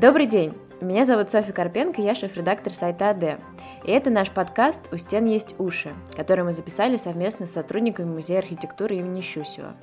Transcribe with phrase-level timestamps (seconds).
[0.00, 0.54] Добрый день!
[0.80, 3.40] Меня зовут Софья Карпенко, я шеф-редактор сайта АД.
[3.84, 8.38] И это наш подкаст «У стен есть уши», который мы записали совместно с сотрудниками Музея
[8.38, 9.74] архитектуры имени Щусева.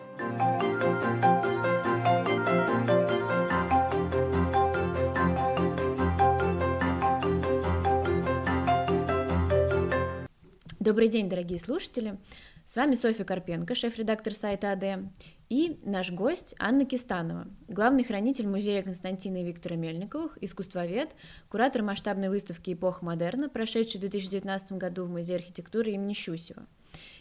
[10.80, 12.18] Добрый день, дорогие слушатели!
[12.66, 15.10] С вами Софья Карпенко, шеф-редактор сайта АД,
[15.50, 21.16] и наш гость Анна Кистанова, главный хранитель музея Константина и Виктора Мельниковых, искусствовед,
[21.50, 26.66] куратор масштабной выставки «Эпоха модерна», прошедшей в 2019 году в Музее архитектуры имени Щусева.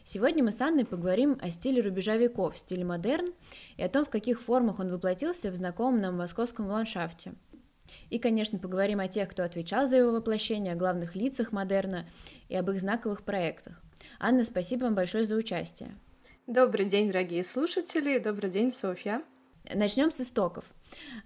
[0.04, 3.32] Сегодня мы с Анной поговорим о стиле рубежа веков, стиле модерн,
[3.76, 7.34] и о том, в каких формах он воплотился в знакомом нам московском ландшафте.
[8.10, 12.06] И, конечно, поговорим о тех, кто отвечал за его воплощение, о главных лицах модерна
[12.48, 13.82] и об их знаковых проектах.
[14.18, 15.94] Анна, спасибо вам большое за участие.
[16.46, 18.18] Добрый день, дорогие слушатели.
[18.18, 19.22] Добрый день, Софья.
[19.72, 20.66] Начнем с истоков.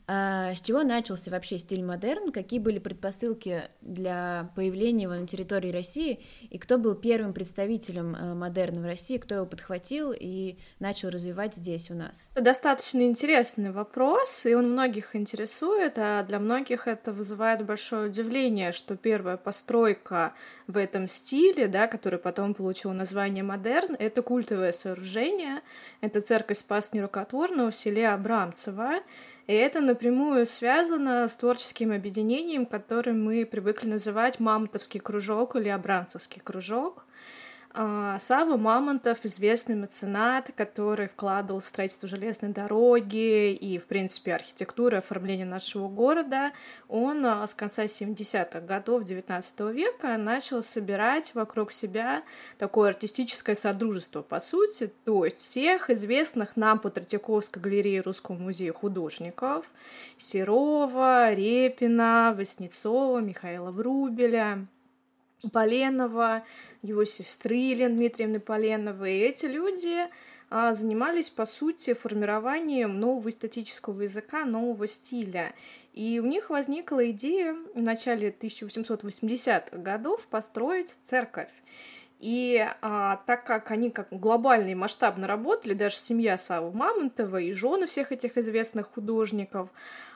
[0.06, 2.32] А, с чего начался вообще стиль модерн?
[2.32, 6.20] Какие были предпосылки для появления его на территории России?
[6.48, 9.18] И кто был первым представителем э, модерна в России?
[9.18, 12.28] Кто его подхватил и начал развивать здесь у нас?
[12.34, 18.96] Достаточно интересный вопрос, и он многих интересует, а для многих это вызывает большое удивление, что
[18.96, 20.32] первая постройка
[20.66, 25.60] в этом стиле, да, который потом получил название модерн, это культовое сооружение,
[26.00, 29.00] это церковь Спас Нерукотворного в селе Абрамцево,
[29.48, 36.40] и это напрямую связано с творческим объединением, которое мы привыкли называть «мамонтовский кружок» или «абрамцевский
[36.40, 37.04] кружок».
[37.80, 44.96] А, Сава Мамонтов, известный меценат, который вкладывал в строительство железной дороги и, в принципе, архитектуру
[44.96, 46.50] и оформление нашего города,
[46.88, 52.24] он а, с конца 70-х годов XIX века начал собирать вокруг себя
[52.58, 58.72] такое артистическое содружество, по сути, то есть всех известных нам по Третьяковской галерее Русского музея
[58.72, 59.64] художников
[60.16, 64.66] Серова, Репина, Васнецова, Михаила Врубеля,
[65.52, 66.44] Поленова,
[66.82, 69.18] его сестры Елены Дмитриевны Поленовой.
[69.18, 70.08] И эти люди
[70.50, 75.54] а, занимались, по сути, формированием нового эстетического языка, нового стиля.
[75.92, 81.50] И у них возникла идея в начале 1880-х годов построить церковь.
[82.18, 87.52] И а, так как они как глобально и масштабно работали, даже семья Савы Мамонтова и
[87.52, 89.68] жены всех этих известных художников,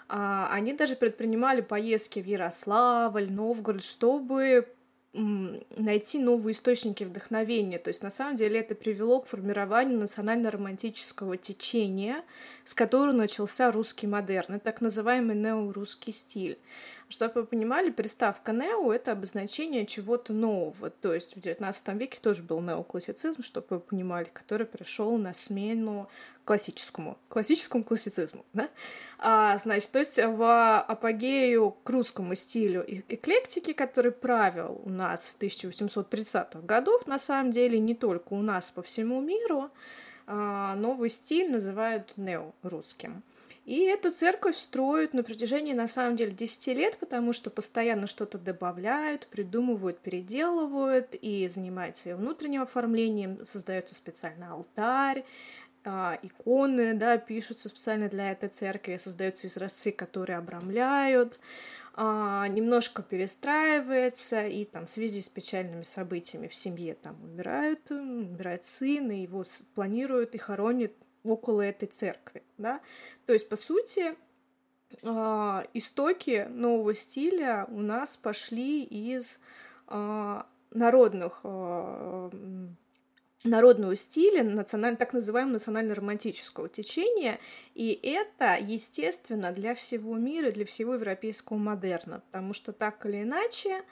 [0.09, 4.67] а, они даже предпринимали поездки в Ярославль, Новгород, чтобы
[5.13, 7.79] найти новые источники вдохновения.
[7.79, 12.25] То есть, на самом деле, это привело к формированию национально-романтического течения,
[12.65, 16.59] с которого начался русский модерн, так называемый неорусский стиль.
[17.13, 20.89] Чтобы вы понимали, приставка «нео»— это обозначение чего-то нового.
[20.89, 26.09] То есть в XIX веке тоже был неоклассицизм, чтобы вы понимали, который пришел на смену
[26.47, 28.71] классическому, классическому классицизму, да?
[29.19, 35.37] А, значит, то есть в апогею к русскому стилю эклектики, который правил у нас с
[35.39, 39.71] 1830-х годов, на самом деле, не только у нас, по всему миру,
[40.27, 43.23] а, новый стиль называют неорусским.
[43.65, 48.37] И эту церковь строят на протяжении, на самом деле, 10 лет, потому что постоянно что-то
[48.37, 55.25] добавляют, придумывают, переделывают и занимаются ее внутренним оформлением, создается специальный алтарь,
[55.85, 61.39] а, иконы, да, пишутся специально для этой церкви, создаются изразцы, которые обрамляют,
[61.95, 68.65] а, немножко перестраивается, и там в связи с печальными событиями в семье там умирают, умирает
[68.65, 69.45] сын, и его
[69.75, 70.93] планируют и хоронят
[71.25, 72.81] около этой церкви, да.
[73.27, 74.15] То есть, по сути,
[75.03, 79.41] э, истоки нового стиля у нас пошли из
[79.89, 82.31] э, народных э,
[83.45, 84.97] народного стиля, националь...
[84.97, 87.41] так называемого национально-романтического течения,
[87.75, 93.79] и это, естественно, для всего мира, для всего европейского модерна, потому что так или иначе
[93.79, 93.83] а,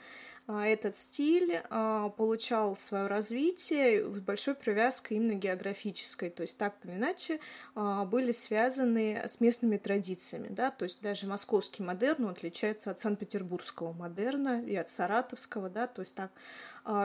[0.47, 6.93] этот стиль а, получал свое развитие с большой привязкой именно географической, то есть так или
[6.93, 7.39] иначе
[7.75, 13.93] а, были связаны с местными традициями, да, то есть даже московский модерн отличается от санкт-петербургского
[13.93, 16.31] модерна и от саратовского, да, то есть так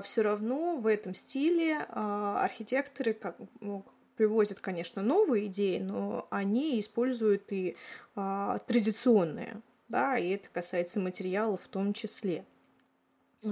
[0.05, 3.85] все равно в этом стиле архитекторы как ну,
[4.17, 7.77] привозят, конечно, новые идеи, но они используют и
[8.15, 12.47] традиционные, да, и это касается материалов в том числе.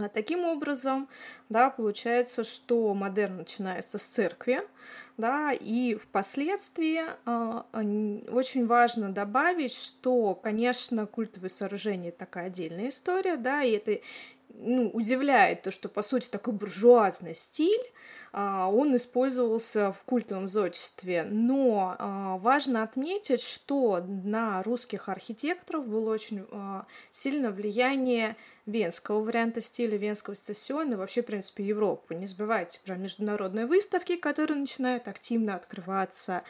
[0.03, 1.09] А таким образом,
[1.49, 4.63] да, получается, что модерн начинается с церкви,
[5.17, 13.63] да, и впоследствии э, очень важно добавить, что, конечно, культовое сооружение такая отдельная история, да,
[13.63, 14.01] и это
[14.57, 17.83] ну, удивляет то, что, по сути, такой буржуазный стиль,
[18.33, 21.25] а, он использовался в культовом зодчестве.
[21.29, 28.37] Но а, важно отметить, что на русских архитекторов было очень а, сильное влияние
[28.67, 32.15] венского варианта стиля, венского стассиона и вообще, в принципе, Европы.
[32.15, 36.43] Не забывайте про международные выставки, которые начинают активно открываться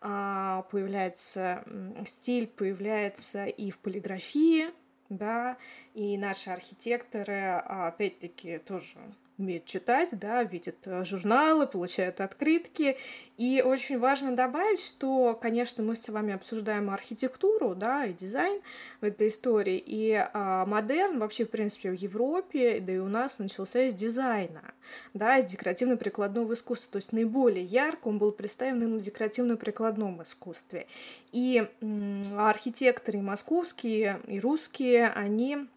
[0.00, 1.64] появляется
[2.06, 4.70] стиль, появляется и в полиграфии,
[5.08, 5.56] да,
[5.94, 8.98] и наши архитекторы, опять-таки, тоже
[9.38, 12.96] умеют читать, да, видят э, журналы, получают открытки.
[13.36, 18.60] И очень важно добавить, что, конечно, мы с вами обсуждаем архитектуру, да, и дизайн
[19.00, 19.80] в этой истории.
[19.84, 24.74] И а, модерн вообще, в принципе, в Европе, да и у нас начался из дизайна,
[25.14, 26.90] да, из декоративно-прикладного искусства.
[26.90, 30.88] То есть наиболее ярко он был представлен на декоративно-прикладном искусстве.
[31.30, 35.68] И м- архитекторы московские, и русские, они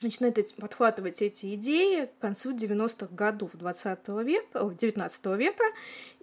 [0.00, 5.64] начинает эти, подхватывать эти идеи к концу 90-х годов 20 века, 19 века,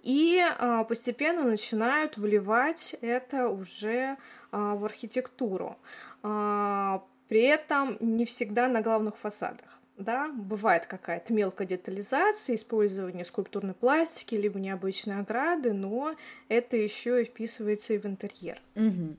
[0.02, 4.16] и а, постепенно начинают вливать это уже
[4.50, 5.76] а, в архитектуру.
[6.22, 9.80] А, при этом не всегда на главных фасадах.
[9.96, 16.14] Да, бывает какая-то мелкая детализация, использование скульптурной пластики, либо необычные ограды, но
[16.48, 18.60] это еще и вписывается и в интерьер.
[18.74, 19.16] Угу.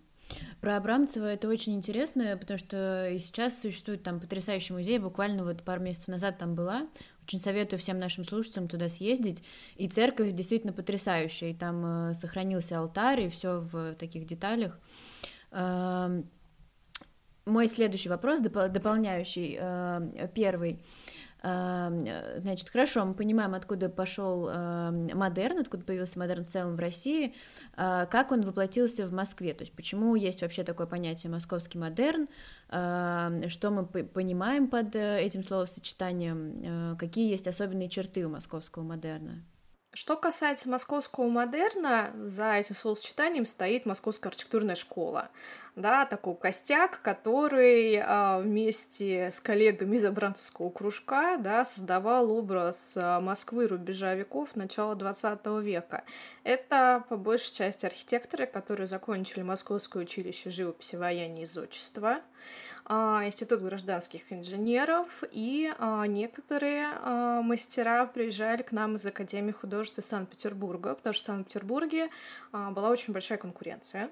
[0.62, 5.64] Про Абрамцева это очень интересно, потому что и сейчас существует там потрясающий музей, буквально вот
[5.64, 6.88] пару месяцев назад там была,
[7.24, 9.44] очень советую всем нашим слушателям туда съездить.
[9.76, 14.80] И церковь действительно потрясающая, и там э, сохранился алтарь, и все в таких деталях.
[15.52, 16.24] Э,
[17.46, 20.80] мой следующий вопрос, доп- дополняющий э, первый.
[21.44, 26.80] Э, значит, хорошо, мы понимаем, откуда пошел э, модерн, откуда появился модерн в целом в
[26.80, 27.36] России,
[27.76, 32.28] э, как он воплотился в Москве, то есть почему есть вообще такое понятие московский модерн,
[32.70, 39.42] что мы понимаем под этим словосочетанием, какие есть особенные черты у московского модерна.
[39.94, 45.30] Что касается московского модерна, за этим словосочетанием стоит Московская архитектурная школа.
[45.78, 53.22] Да, такой костяк, который а, вместе с коллегами из Абрамцевского кружка да, создавал образ а,
[53.22, 56.04] Москвы рубежа веков начала XX века.
[56.44, 62.22] Это, по большей части, архитекторы, которые закончили Московское училище живописи, вояния и зодчества.
[62.86, 70.04] А, Институт гражданских инженеров, и а, некоторые а, мастера приезжали к нам из Академии художеств
[70.04, 72.10] Санкт-Петербурга, потому что в Санкт-Петербурге
[72.52, 74.10] была очень большая конкуренция.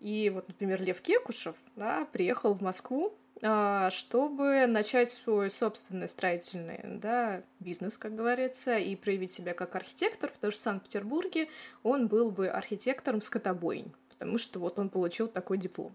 [0.00, 7.42] И вот, например, Лев Кекушев да, приехал в Москву, чтобы начать свой собственный строительный да,
[7.60, 11.48] бизнес, как говорится, и проявить себя как архитектор, потому что в Санкт-Петербурге
[11.84, 15.94] он был бы архитектором скотобойни, потому что вот он получил такой диплом.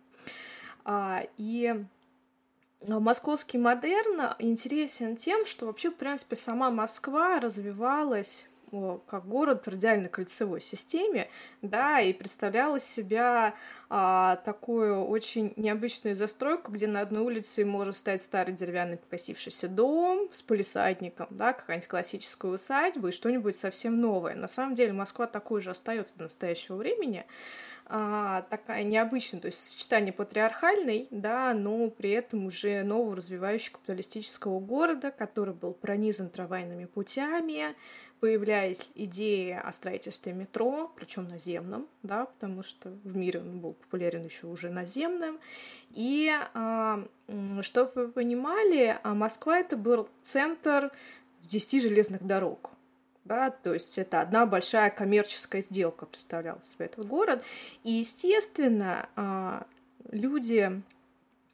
[0.86, 1.86] А, и
[2.88, 8.48] а, московский модерн интересен тем, что вообще, в принципе, сама Москва развивалась
[9.08, 11.30] как город в радиально-кольцевой системе,
[11.62, 13.54] да, и представляла себя
[13.90, 20.30] а, такую очень необычную застройку, где на одной улице может стоять старый деревянный покосившийся дом
[20.32, 24.36] с полисадником, да, какая-нибудь классическая усадьба и что-нибудь совсем новое.
[24.36, 27.26] На самом деле Москва такой же остается до настоящего времени,
[27.86, 34.60] а, такая необычная, то есть сочетание патриархальной, да, но при этом уже нового развивающего капиталистического
[34.60, 37.76] города, который был пронизан трамвайными путями,
[38.22, 44.24] появлялись идеи о строительстве метро, причем наземном, да, потому что в мире он был популярен
[44.24, 45.40] еще уже наземным.
[45.92, 47.06] И а,
[47.62, 50.90] чтобы вы понимали, а Москва это был центр
[51.42, 52.72] 10 железных дорог
[53.26, 57.44] да, то есть это одна большая коммерческая сделка представляла себе этот город.
[57.84, 59.66] И, естественно, а,
[60.12, 60.82] люди,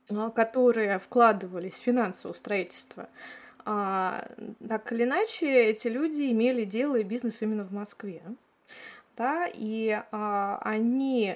[0.09, 3.07] а, которые вкладывались в финансовое строительство,
[3.65, 4.27] а,
[4.67, 8.23] так или иначе, эти люди имели дело и бизнес именно в Москве.
[9.15, 11.35] Да, и они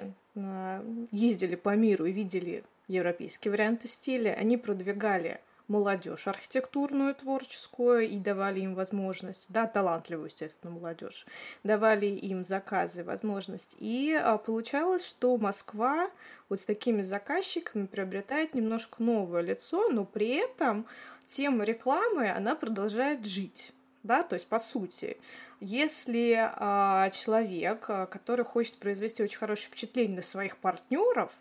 [1.11, 8.61] ездили по миру и видели европейские варианты стиля, они продвигали молодежь архитектурную, творческую, и давали
[8.61, 11.25] им возможность, да, талантливую, естественно, молодежь,
[11.63, 13.75] давали им заказы, возможность.
[13.79, 16.09] И а, получалось, что Москва
[16.49, 20.85] вот с такими заказчиками приобретает немножко новое лицо, но при этом
[21.27, 23.73] тема рекламы, она продолжает жить.
[24.03, 25.17] Да, то есть, по сути,
[25.63, 31.31] если а, человек, а, который хочет произвести очень хорошее впечатление на своих партнеров,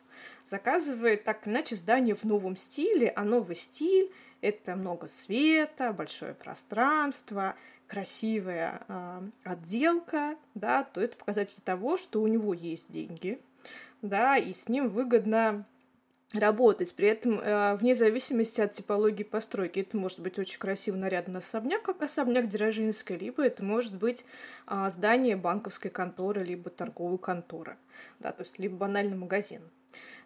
[0.46, 6.34] заказывает так или иначе здание в новом стиле, а новый стиль— это много света, большое
[6.34, 7.56] пространство,
[7.88, 13.40] красивая э, отделка, да, то это показатель того, что у него есть деньги,
[14.02, 15.64] да, и с ним выгодно
[16.32, 16.94] работать.
[16.94, 21.82] При этом, э, вне зависимости от типологии постройки, это может быть очень красиво нарядный особняк,
[21.82, 24.24] как особняк Дзержинской, либо это может быть
[24.66, 27.76] а, здание банковской конторы, либо торговой конторы,
[28.20, 29.62] да, то есть либо банальный магазин.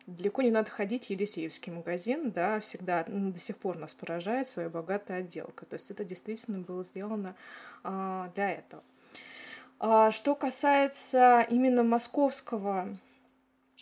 [0.07, 4.49] Далеко не надо ходить в Елисеевский магазин, да, всегда ну, до сих пор нас поражает
[4.49, 5.67] своя богатая отделка.
[5.67, 7.35] То есть это действительно было сделано
[7.83, 8.85] а, для этого.
[9.81, 12.97] А, что касается именно московского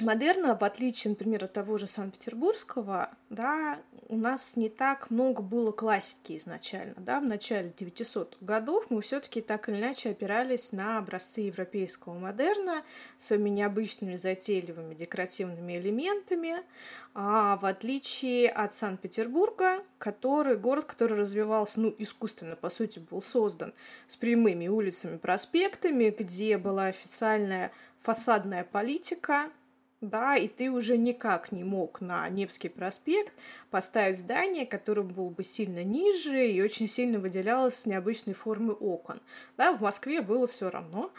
[0.00, 5.70] Модерна, в отличие, например, от того же Санкт-Петербургского, да, у нас не так много было
[5.70, 10.98] классики изначально, да, в начале 900-х годов мы все таки так или иначе опирались на
[10.98, 12.82] образцы европейского модерна
[13.18, 16.56] с своими необычными затейливыми декоративными элементами,
[17.14, 23.72] а в отличие от Санкт-Петербурга, который, город, который развивался, ну, искусственно, по сути, был создан
[24.08, 27.70] с прямыми улицами, проспектами, где была официальная
[28.00, 29.50] фасадная политика,
[30.08, 33.32] да, и ты уже никак не мог на Невский проспект
[33.70, 39.20] поставить здание, которое было бы сильно ниже и очень сильно выделялось с необычной формы окон.
[39.56, 41.12] Да, в Москве было все равно,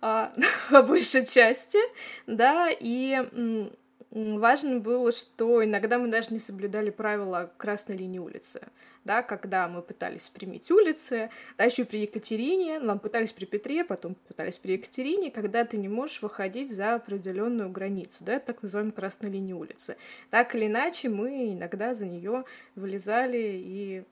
[0.00, 0.32] а,
[0.70, 1.78] по большей части,
[2.26, 3.70] да, и
[4.10, 8.62] важно было, что иногда мы даже не соблюдали правила красной линии улицы,
[9.04, 14.14] да, когда мы пытались примить улицы, да, еще при Екатерине, нам пытались при Петре, потом
[14.14, 19.30] пытались при Екатерине, когда ты не можешь выходить за определенную границу, да, так называемой красной
[19.30, 19.96] линии улицы.
[20.30, 24.04] Так или иначе, мы иногда за нее вылезали и,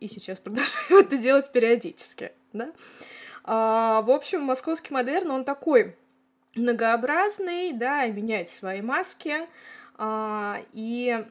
[0.00, 2.72] и сейчас продолжаем это делать периодически, да.
[3.46, 5.94] А, в общем, московский модерн, он такой
[6.56, 9.34] многообразный, да, и меняет свои маски.
[9.96, 11.24] А, и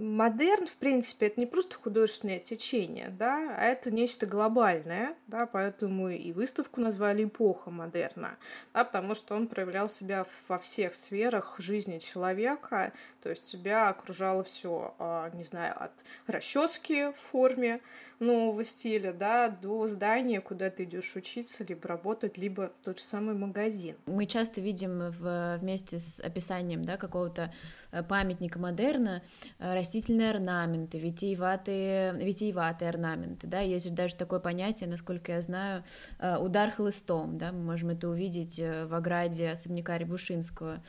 [0.00, 6.08] модерн, в принципе, это не просто художественное течение, да, а это нечто глобальное, да, поэтому
[6.08, 8.36] и выставку назвали «Эпоха модерна»,
[8.74, 14.44] да, потому что он проявлял себя во всех сферах жизни человека, то есть тебя окружало
[14.44, 15.92] все, а, не знаю, от
[16.26, 17.80] расчески в форме
[18.20, 23.34] нового стиля, да, до здания, куда ты идешь учиться, либо работать, либо тот же самый
[23.34, 23.96] магазин.
[24.06, 27.52] Мы часто видим в, вместе с описанием, да, какого-то
[27.92, 29.22] э, памятника модерна
[29.58, 35.82] э, растительные орнаменты, витиеватые, витиеватые орнаменты, да, есть даже такое понятие, насколько я знаю,
[36.18, 40.82] э, удар хлыстом, да, мы можем это увидеть э, в ограде особняка Рябушинского,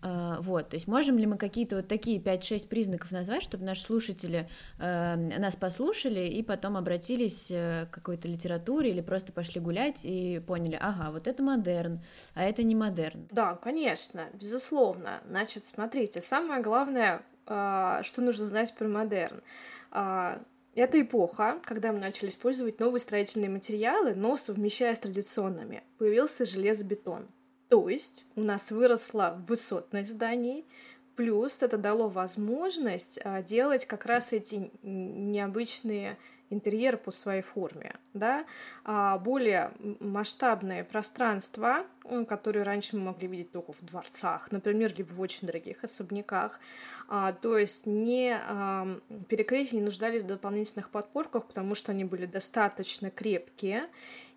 [0.00, 3.82] э, вот, то есть можем ли мы какие-то вот такие 5-6 признаков назвать, чтобы наши
[3.82, 4.48] слушатели
[4.78, 10.78] э, нас послушали и потом обратились к какой-то литературе или просто пошли гулять и поняли,
[10.80, 12.00] ага, вот это модерн,
[12.34, 13.26] а это не модерн.
[13.32, 15.20] Да, конечно, безусловно.
[15.26, 19.40] Значит, смотрите, самое главное что нужно знать про модерн.
[19.90, 20.42] А,
[20.74, 25.82] это эпоха, когда мы начали использовать новые строительные материалы, но совмещая с традиционными.
[25.96, 27.28] Появился железобетон.
[27.68, 30.66] То есть у нас выросла высотность зданий,
[31.16, 36.18] плюс это дало возможность а, делать как раз эти необычные
[36.50, 38.44] интерьер по своей форме, да,
[38.84, 41.86] а более масштабные пространства,
[42.28, 46.60] которые раньше мы могли видеть только в дворцах, например, либо в очень дорогих особняках,
[47.08, 52.26] а, то есть не а, перекрытия не нуждались в дополнительных подпорках, потому что они были
[52.26, 53.88] достаточно крепкие,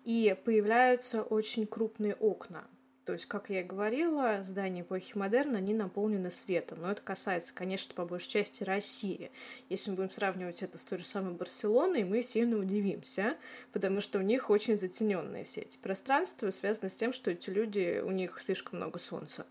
[0.04, 2.64] и появляются очень крупные окна,
[3.04, 6.82] то есть, как я и говорила, здания эпохи модерна, они наполнены светом.
[6.82, 9.30] Но это касается, конечно, по большей части России.
[9.68, 13.36] Если мы будем сравнивать это с той же самой Барселоной, мы сильно удивимся,
[13.72, 18.00] потому что у них очень затененные все эти пространства, связаны с тем, что эти люди,
[18.04, 19.46] у них слишком много солнца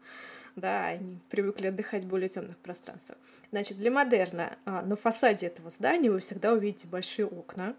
[0.55, 3.17] да, они привыкли отдыхать в более темных пространствах.
[3.51, 7.75] Значит, для модерна а, на фасаде этого здания вы всегда увидите большие окна,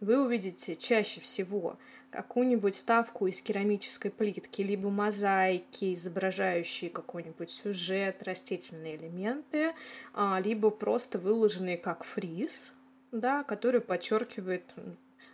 [0.00, 1.76] вы увидите чаще всего
[2.10, 9.74] какую-нибудь ставку из керамической плитки, либо мозаики, изображающие какой-нибудь сюжет, растительные элементы,
[10.14, 12.72] а, либо просто выложенные как фриз,
[13.12, 14.74] да, который подчеркивает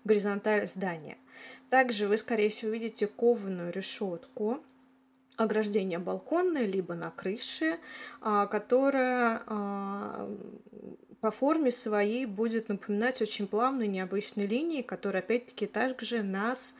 [0.04, 1.16] горизонталь здания.
[1.71, 4.61] Также вы, скорее всего, видите кованую решетку,
[5.37, 7.78] ограждение балконное, либо на крыше,
[8.21, 10.30] а, которая а,
[11.24, 16.74] по форме своей будет напоминать очень плавные необычные линии, которые опять-таки также нас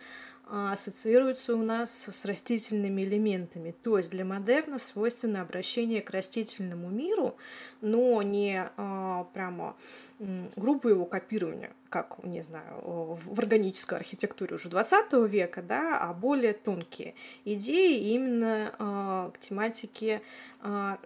[0.47, 3.75] а, ассоциируются у нас с растительными элементами.
[3.83, 7.39] То есть для модерна свойственно обращение к растительному миру,
[7.81, 9.77] но не а, прямо
[10.19, 16.53] грубое его копирование, как, не знаю, в органической архитектуре уже 20 века, да, а более
[16.53, 20.23] тонкие идеи именно э, к тематике
[20.63, 20.97] э,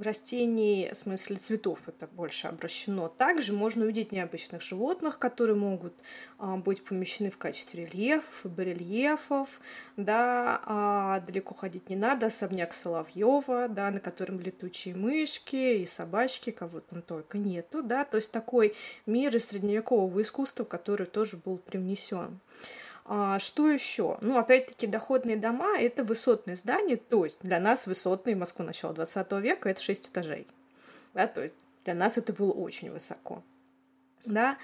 [0.00, 3.08] растений, в смысле цветов это больше обращено.
[3.08, 5.94] Также можно увидеть необычных животных, которые могут
[6.38, 9.60] э, быть помещены в качестве рельефов барельефов,
[9.96, 16.50] да, э, далеко ходить не надо, особняк Соловьева, да, на котором летучие мышки и собачки,
[16.50, 18.74] кого там только нету, да, то есть такой
[19.06, 22.40] мир из средневекового искусства, который тоже был привнесен.
[23.04, 24.18] А, что еще?
[24.20, 29.32] Ну, опять-таки, доходные дома— это высотные здания, то есть для нас высотные Москва начала 20
[29.40, 30.46] века— это 6 этажей.
[31.14, 33.42] Да, то есть для нас это было очень высоко.
[34.24, 34.56] Да?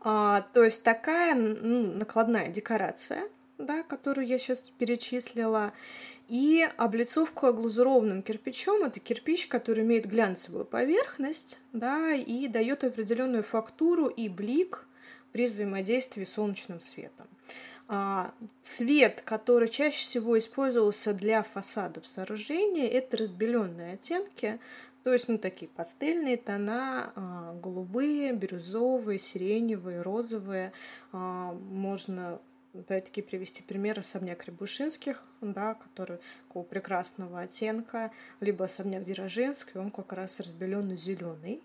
[0.00, 3.28] А, то есть такая ну, накладная декорация,
[3.58, 5.72] да, которую я сейчас перечислила,
[6.28, 14.06] и облицовка глазурованным кирпичом— это кирпич, который имеет глянцевую поверхность, да, и дает определенную фактуру
[14.06, 14.86] и блик
[15.32, 17.26] при взаимодействии с солнечным светом.
[17.86, 18.32] А,
[18.62, 24.58] цвет, который чаще всего использовался для фасадов сооружения, это разбеленные оттенки,
[25.02, 30.72] то есть, ну, такие пастельные тона, а, голубые, бирюзовые, сиреневые, розовые.
[31.12, 32.40] А, можно,
[32.78, 40.12] опять-таки, привести пример особняк Рябушинских, да, который такого прекрасного оттенка, либо особняк Дирожинский, он как
[40.12, 41.62] раз разбеленный зеленый,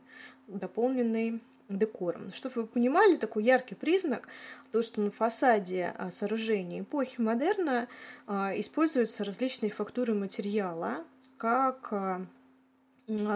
[0.48, 2.32] дополненный декором.
[2.34, 4.28] Чтобы вы понимали, такой яркий признак,
[4.72, 7.88] то, что на фасаде а, сооружений эпохи модерна
[8.28, 11.06] а, используются различные фактуры материала
[11.38, 12.26] как а,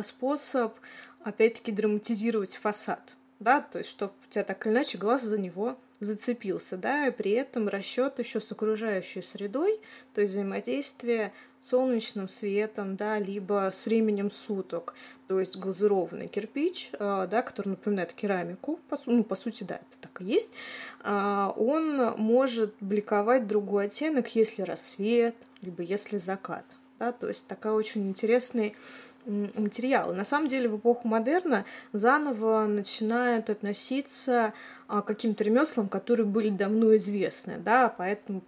[0.04, 0.74] способ,
[1.24, 3.16] опять-таки, драматизировать фасад.
[3.40, 7.12] Да, то есть, чтобы у тебя так или иначе глаз за него зацепился, да, и
[7.12, 9.80] при этом расчет еще с окружающей средой,
[10.14, 14.94] то есть взаимодействие солнечным светом, да, либо с временем суток,
[15.28, 19.98] то есть глазурованный кирпич, э, да, который напоминает керамику, по, ну, по сути, да, это
[20.02, 20.52] так и есть,
[21.04, 26.66] э, он может бликовать другой оттенок, если рассвет, либо если закат,
[27.00, 28.76] да, то есть такая очень интересный
[29.26, 30.14] материалы.
[30.14, 34.54] На самом деле в эпоху модерна заново начинают относиться
[34.88, 38.42] а, к каким-то ремеслам, которые были давно известны, да, поэтому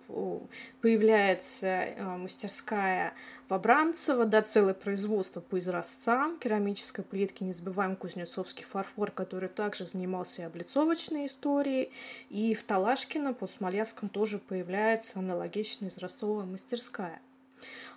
[0.82, 3.14] появляется а, мастерская
[3.48, 9.86] в Абрамцево, да, целое производство по изразцам керамической плитки, не забываем Кузнецовский фарфор, который также
[9.86, 11.92] занимался и облицовочной историей,
[12.30, 17.22] и в Талашкино под Смоленском тоже появляется аналогичная изразцовая мастерская.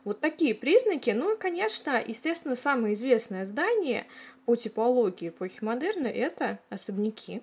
[0.04, 1.10] Вот такие признаки.
[1.10, 4.06] Ну и, конечно, естественно, самое известное здание
[4.46, 7.42] по типологии эпохи модерна— это особняки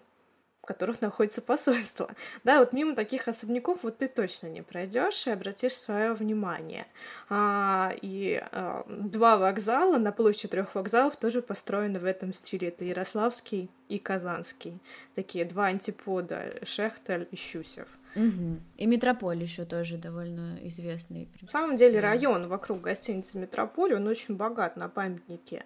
[0.65, 2.10] в которых находится посольство.
[2.43, 6.88] Да, вот мимо таких особняков вот ты точно не пройдешь и обратишь свое внимание.
[7.30, 12.69] А, и а, два вокзала на площади трех вокзалов тоже построены в этом стиле.
[12.69, 14.80] Это Ярославский и Казанский.
[15.13, 17.88] Такие два антипода Шехтель и Щусев.
[18.15, 18.60] Угу.
[18.78, 21.30] И Метрополь еще тоже довольно известный.
[21.41, 22.10] На самом деле да.
[22.10, 25.63] район вокруг гостиницы Метрополь, он очень богат на памятники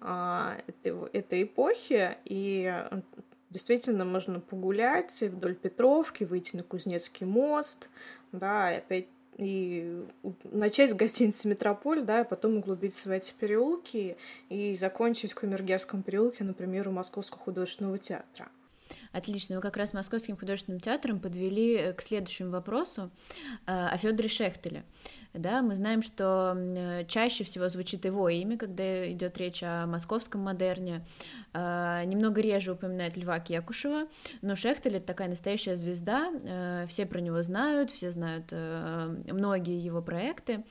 [0.00, 2.84] а, этой, этой эпохи, и
[3.50, 7.88] действительно можно погулять вдоль Петровки, выйти на Кузнецкий мост,
[8.32, 9.06] да, и опять
[9.38, 10.02] и
[10.44, 14.16] начать с гостиницы «Метрополь», да, и потом углубиться в эти переулки
[14.48, 18.48] и закончить в Камергерском переулке, например, у Московского художественного театра.
[19.16, 19.56] Отлично.
[19.56, 23.10] Вы как раз Московским художественным театром подвели э, к следующему вопросу
[23.66, 24.84] э, о Федоре Шехтеле.
[25.36, 26.56] Да, мы знаем, что
[27.08, 31.04] чаще всего звучит его имя, когда идет речь о московском модерне.
[31.52, 34.08] А, немного реже упоминает Льва Кекушева,
[34.42, 39.82] но Шехтель— это такая настоящая звезда, э, все про него знают, все знают э, многие
[39.82, 40.64] его проекты.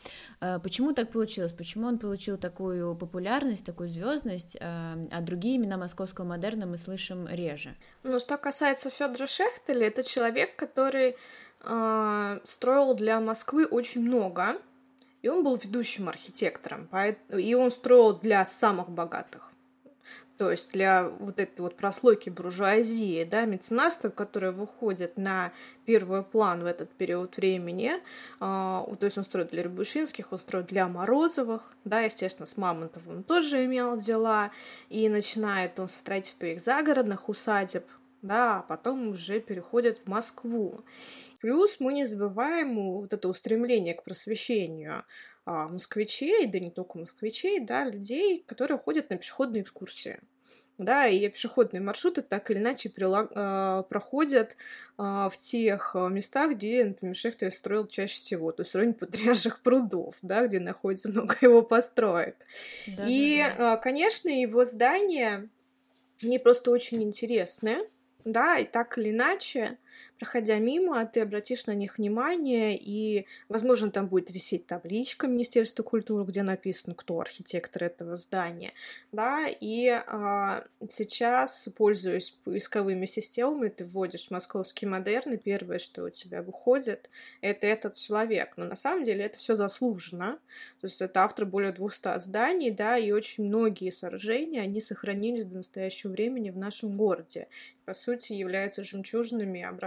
[0.62, 1.54] Почему так получилось?
[1.54, 7.75] Почему он получил такую популярность, такую звездность, а другие имена московского модерна мы слышим реже?
[8.04, 11.15] Ну, что касается Федора Шехтеля, это человек, который
[11.65, 14.58] э, строил для Москвы очень много,
[15.21, 16.88] и он был ведущим архитектором,
[17.30, 19.51] и он строил для самых богатых.
[20.38, 25.54] То есть для вот этой вот прослойки буржуазии, да, меценатства, которые выходят на
[25.86, 27.99] первый план в этот период времени, э,
[28.39, 33.63] то есть он строит для Рябушинских, он строит для Морозовых, да, естественно, с Мамонтовым тоже
[33.63, 34.51] имел дела,
[34.89, 37.86] и начинает он со строительства их загородных усадеб,
[38.21, 40.82] да, а потом уже переходит в Москву.
[41.46, 45.06] Плюс мы не забываем вот это устремление к просвещению
[45.46, 50.18] а, москвичей, да не только москвичей, да, людей, которые ходят на пешеходные экскурсии.
[50.80, 53.32] Да, и пешеходные маршруты так или иначе прилаг...
[53.36, 54.58] э, проходят
[54.98, 60.16] э, в тех местах, где, например, Шехтер строил чаще всего, то есть районе Патриарших прудов,
[60.24, 62.38] да, где находится много его построек.
[62.88, 63.76] Да, и, да, да.
[63.76, 65.48] Э, конечно, его здания,
[66.24, 67.88] они просто очень интересные,
[68.24, 69.78] да, и так или иначе
[70.20, 76.26] проходя мимо, ты обратишь на них внимание, и, возможно, там будет висеть табличка Министерства культуры,
[76.26, 78.74] где написано, кто архитектор этого здания,
[79.12, 86.10] да, и а, сейчас, пользуясь поисковыми системами, ты вводишь московский модерн, и первое, что у
[86.10, 87.10] тебя выходит,
[87.42, 90.40] это этот человек, но на самом деле это все заслуженно,
[90.82, 95.58] то есть это автор более 200 зданий, да, и очень многие сооружения, они сохранились до
[95.58, 97.48] настоящего времени в нашем городе,
[97.86, 99.85] по сути, являются жемчужными образцами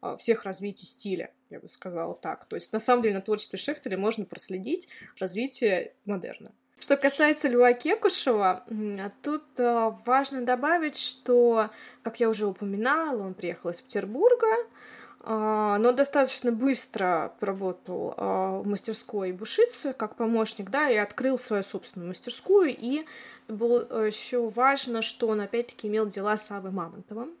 [0.00, 2.44] а, всех развитий стиля, я бы сказала так.
[2.44, 6.52] То есть, на самом деле, на творчестве Шехтеля можно проследить развитие модерна.
[6.78, 8.64] Что касается Льва Кекушева,
[9.22, 11.70] тут а, важно добавить, что,
[12.02, 14.46] как я уже упоминала, он приехал из Петербурга,
[15.20, 22.10] а, но достаточно быстро поработал в мастерской Бушицы как помощник, да, и открыл свою собственную
[22.10, 23.04] мастерскую, и
[23.48, 27.34] было еще важно, что он опять-таки имел дела с Авой Мамонтовым,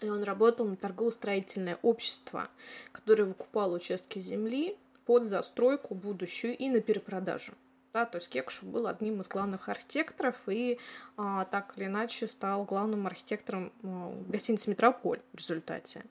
[0.00, 2.48] и он работал на торгово-строительное общество,
[2.92, 7.52] которое выкупало участки земли под застройку будущую и на перепродажу.
[7.92, 10.78] Да, то есть Кекшу был одним из главных архитекторов и
[11.18, 16.06] а, так или иначе стал главным архитектором а, гостиницы «Метрополь» в результате.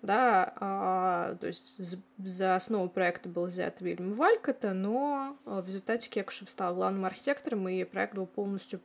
[0.00, 1.74] Да, а, то есть
[2.18, 7.68] за основу проекта был взят Вильям Валькота, но а, в результате Кекшев стал главным архитектором,
[7.68, 8.80] и проект был полностью,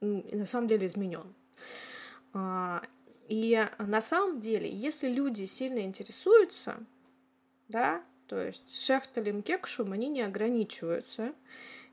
[0.00, 1.34] ну, на самом деле, изменен.
[2.32, 2.80] А,
[3.30, 6.78] и на самом деле, если люди сильно интересуются,
[7.68, 11.32] да, то есть Шехтелем Кекшем, они не ограничиваются.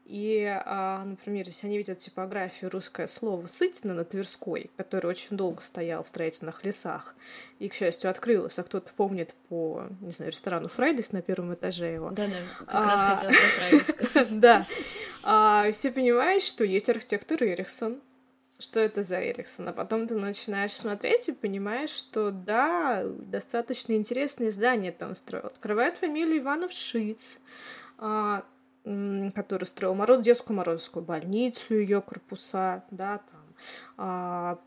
[0.03, 5.61] И, а, например, если они видят типографию русское слово «сытина» на Тверской, который очень долго
[5.61, 7.13] стоял в строительных лесах,
[7.59, 11.93] и, к счастью, открылось, а кто-то помнит по, не знаю, ресторану «Фрайдис» на первом этаже
[11.93, 12.09] его.
[12.09, 14.39] Да-да, как раз а, хотела про Фрайдис сказать.
[14.39, 14.65] Да.
[15.23, 18.01] А, все понимают, что есть архитектор Эриксон,
[18.59, 24.51] что это за Эриксон, а потом ты начинаешь смотреть и понимаешь, что да, достаточно интересное
[24.51, 25.47] здание там строил.
[25.47, 27.37] Открывает фамилию Иванов Шиц,
[27.97, 33.41] который строил Мороз, детскую Морозовскую больницу, ее корпуса, да, там,
[33.97, 34.59] а,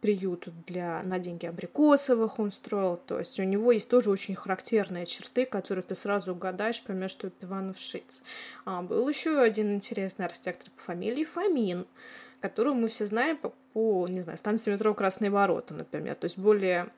[0.00, 3.00] приют для на деньги Абрикосовых он строил.
[3.06, 7.28] То есть у него есть тоже очень характерные черты, которые ты сразу угадаешь, поймешь, что
[7.28, 8.20] это Иванов Шиц.
[8.64, 11.86] А, был еще один интересный архитектор по фамилии Фомин,
[12.42, 16.36] которую мы все знаем по, по не знаю, станции метро Красные ворота, например, то есть
[16.36, 16.88] более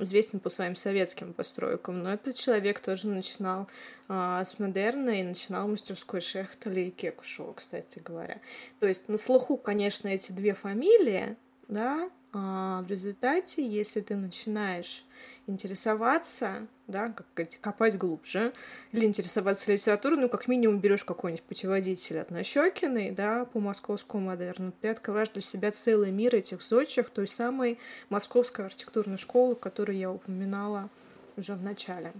[0.00, 3.68] известен по своим советским постройкам, но этот человек тоже начинал
[4.08, 8.40] а, с модерна и начинал мастерской Шехтеля и Кекушева, кстати говоря.
[8.78, 15.04] То есть на слуху, конечно, эти две фамилии, да, а в результате, если ты начинаешь
[15.46, 18.52] интересоваться, да, как сказать, копать глубже,
[18.92, 24.72] или интересоваться литературой, ну, как минимум берешь какой-нибудь путеводитель от Нащекиной, да, по московскому модерну,
[24.80, 27.78] ты открываешь для себя целый мир этих зодчих, той самой
[28.08, 30.90] московской архитектурной школы, которую я упоминала
[31.36, 32.12] уже в начале.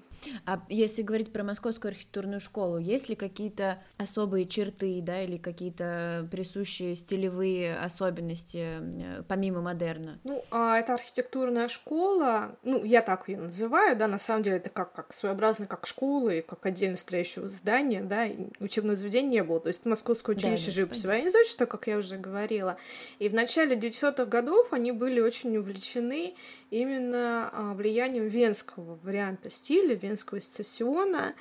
[0.47, 6.29] А если говорить про Московскую архитектурную школу, есть ли какие-то особые черты, да, или какие-то
[6.31, 10.19] присущие стилевые особенности э, помимо модерна?
[10.25, 14.71] Ну, а эта архитектурная школа, ну, я так ее называю, да, на самом деле это
[14.71, 18.29] как, как своеобразно как школа и как отдельно стоящее здание, да,
[18.61, 19.61] учебного заведения не было.
[19.61, 22.77] То есть Московское училище да, живописи зодчества, как я уже говорила.
[23.19, 26.35] И в начале 900-х годов они были очень увлечены
[26.71, 31.35] именно а, влиянием венского варианта стиля, Венского сецессиона.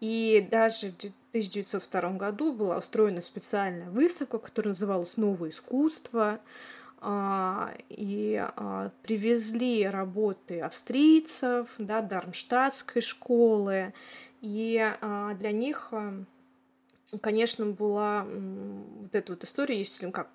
[0.00, 0.96] И даже в
[1.30, 6.40] 1902 году была устроена специальная выставка, которая называлась «Новое искусство».
[7.06, 13.92] А, и а, привезли работы австрийцев, да, Дармштадтской школы.
[14.40, 15.92] И а, для них,
[17.20, 20.30] конечно, была вот эта вот история, если как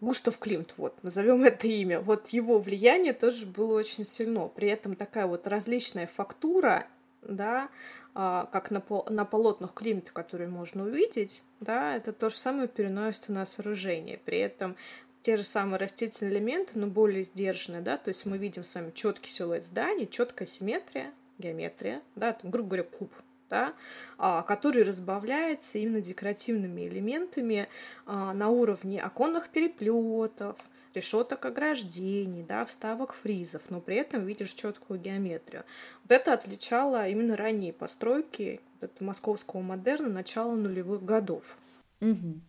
[0.00, 4.48] Густав Климт, вот, назовем это имя, вот его влияние тоже было очень сильно.
[4.48, 6.86] При этом такая вот различная фактура,
[7.28, 7.68] да,
[8.14, 12.68] а, как на, пол, на полотнах Климта, которые можно увидеть, да, это то же самое
[12.68, 14.18] переносится на сооружение.
[14.24, 14.76] При этом
[15.22, 18.92] те же самые растительные элементы, но более сдержанные, да, то есть мы видим с вами
[18.94, 23.12] четкий силуэт здания, четкая симметрия, геометрия, да, там, грубо говоря, куб,
[23.50, 23.74] да,
[24.18, 27.68] а, который разбавляется именно декоративными элементами
[28.06, 30.56] а, на уровне оконных переплетов,
[30.96, 35.64] решеток ограждений, да, вставок фризов, но при этом видишь четкую геометрию.
[36.02, 41.44] Вот это отличало именно ранние постройки вот московского модерна начала нулевых годов.
[42.00, 42.40] Угу.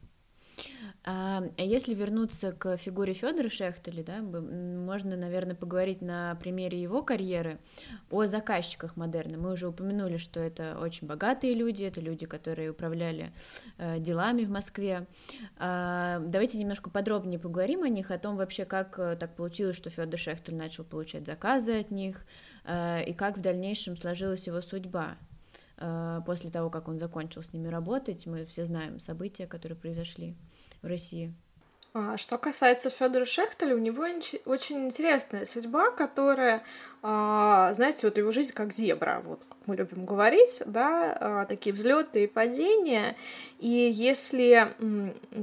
[1.09, 7.59] А если вернуться к фигуре Федора Шехтеля, да, можно, наверное, поговорить на примере его карьеры
[8.11, 9.37] о заказчиках модерна.
[9.37, 13.31] Мы уже упомянули, что это очень богатые люди, это люди, которые управляли
[13.77, 15.07] э, делами в Москве.
[15.57, 19.89] А, давайте немножко подробнее поговорим о них, о том вообще, как э, так получилось, что
[19.89, 22.25] Федор Шехтель начал получать заказы от них,
[22.65, 25.15] э, и как в дальнейшем сложилась его судьба
[26.25, 28.25] после того, как он закончил с ними работать.
[28.25, 30.35] Мы все знаем события, которые произошли
[30.81, 31.33] в России.
[31.99, 34.03] А, что касается Федора Шехтеля, у него
[34.45, 36.61] очень интересная судьба, которая,
[37.01, 41.73] а, знаете, вот его жизнь как зебра, вот как мы любим говорить, да, а, такие
[41.73, 43.15] взлеты и падения.
[43.57, 44.75] И если,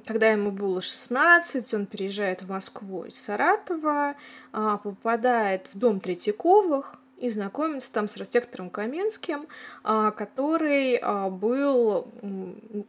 [0.07, 4.15] когда ему было 16, он переезжает в Москву из Саратова,
[4.53, 9.49] попадает в дом Третьяковых, и знакомится там с архитектором Каменским,
[9.83, 12.07] а, который а, был,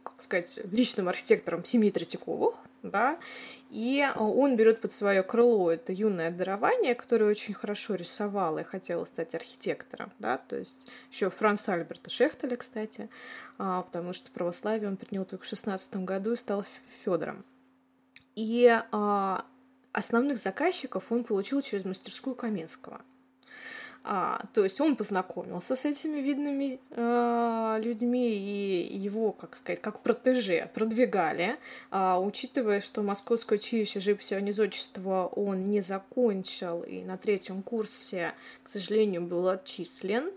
[0.02, 3.18] как сказать, личным архитектором семьи Третьяковых, да,
[3.70, 8.64] и а, он берет под свое крыло это юное дарование, которое очень хорошо рисовало и
[8.64, 13.08] хотела стать архитектором, да, то есть еще Франц Альберта Шехтеля, кстати,
[13.56, 16.66] потому что православие он принял только в шестнадцатом году и стал
[17.06, 17.42] Федором.
[18.34, 18.82] И
[19.92, 23.00] основных заказчиков он получил через мастерскую Каменского–
[24.08, 29.98] а, то есть он познакомился с этими видными э, людьми и его, как сказать, как
[29.98, 31.56] протеже продвигали,
[31.90, 38.70] а, учитывая, что Московское училище живописи низочества он не закончил и на третьем курсе, к
[38.70, 40.30] сожалению, был отчислен.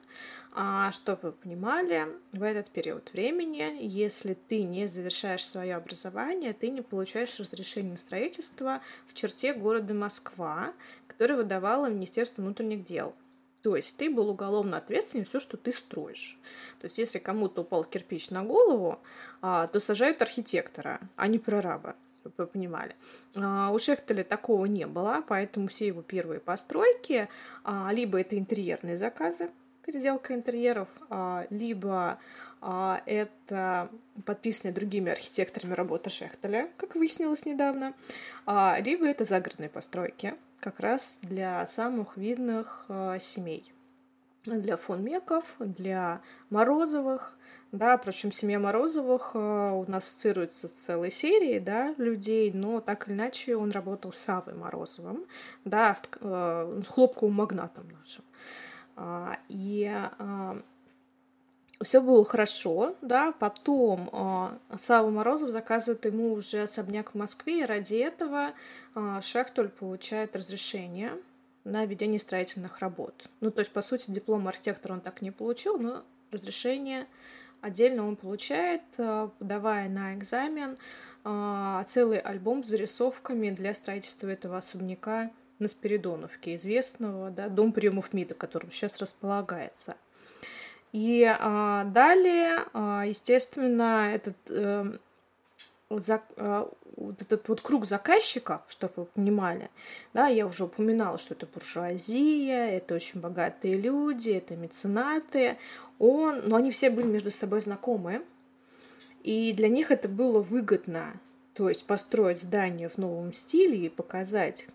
[0.52, 6.72] А, чтобы вы понимали, в этот период времени, если ты не завершаешь свое образование, ты
[6.72, 10.74] не получаешь разрешение на строительство в черте города Москва,
[11.06, 13.14] которое выдавало Министерство внутренних дел.
[13.62, 16.38] То есть ты был уголовно ответственен все, что ты строишь.
[16.80, 19.00] То есть если кому-то упал кирпич на голову,
[19.42, 22.96] а, то сажают архитектора, а не прораба чтобы вы понимали.
[23.36, 27.30] А, у Шехтеля такого не было, поэтому все его первые постройки
[27.64, 29.50] а, либо это интерьерные заказы,
[29.86, 30.88] переделка интерьеров,
[31.50, 32.20] либо
[32.62, 33.90] это
[34.26, 37.96] подписанная другими архитекторами работа Шехтеля, как выяснилось недавно,
[38.46, 43.72] либо это загородные постройки, как раз для самых видных э, семей.
[44.46, 47.38] Для фон Меков, для Морозовых,
[47.72, 53.08] да, причем семья Морозовых э, у нас ассоциируется с целой серией, да, людей, но так
[53.08, 55.26] или иначе он работал с Савой Морозовым,
[55.66, 58.24] да, с, э, хлопковым магнатом нашим.
[58.96, 59.90] А, и
[61.84, 67.66] все было хорошо, да, потом э, Сава Морозов заказывает ему уже особняк в Москве, и
[67.66, 68.52] ради этого
[68.96, 71.14] э, Шехтуль получает разрешение
[71.64, 73.30] на ведение строительных работ.
[73.40, 77.08] Ну, то есть, по сути, диплом архитектора он так не получил, но разрешение
[77.62, 80.76] отдельно он получает, э, подавая на экзамен
[81.24, 88.12] э, целый альбом с зарисовками для строительства этого особняка на Спиридоновке, известного, да, дом приемов
[88.12, 89.96] МИДа, который сейчас располагается–
[90.92, 94.98] и а, далее, а, естественно, этот, э,
[95.90, 99.70] за, а, вот этот вот круг заказчиков, чтобы вы понимали,
[100.14, 105.58] да, я уже упоминала, что это буржуазия, это очень богатые люди, это меценаты,
[106.00, 108.24] он, но они все были между собой знакомы,
[109.24, 111.14] и для них это было выгодно,
[111.54, 114.68] то есть построить здание в новом стиле и показать,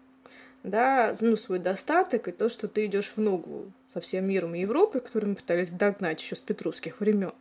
[0.65, 4.61] да, ну, свой достаток и то, что ты идешь в ногу со всем миром и
[4.61, 7.33] Европой, который мы пытались догнать еще с петровских времен.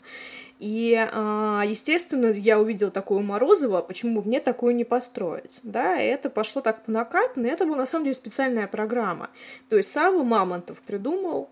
[0.59, 6.05] И, а, естественно, я увидела такое Морозова, почему бы мне такое не построить, да, и
[6.05, 9.29] это пошло так по накатанной, это была на самом деле специальная программа.
[9.69, 11.49] То есть Сава Мамонтов придумал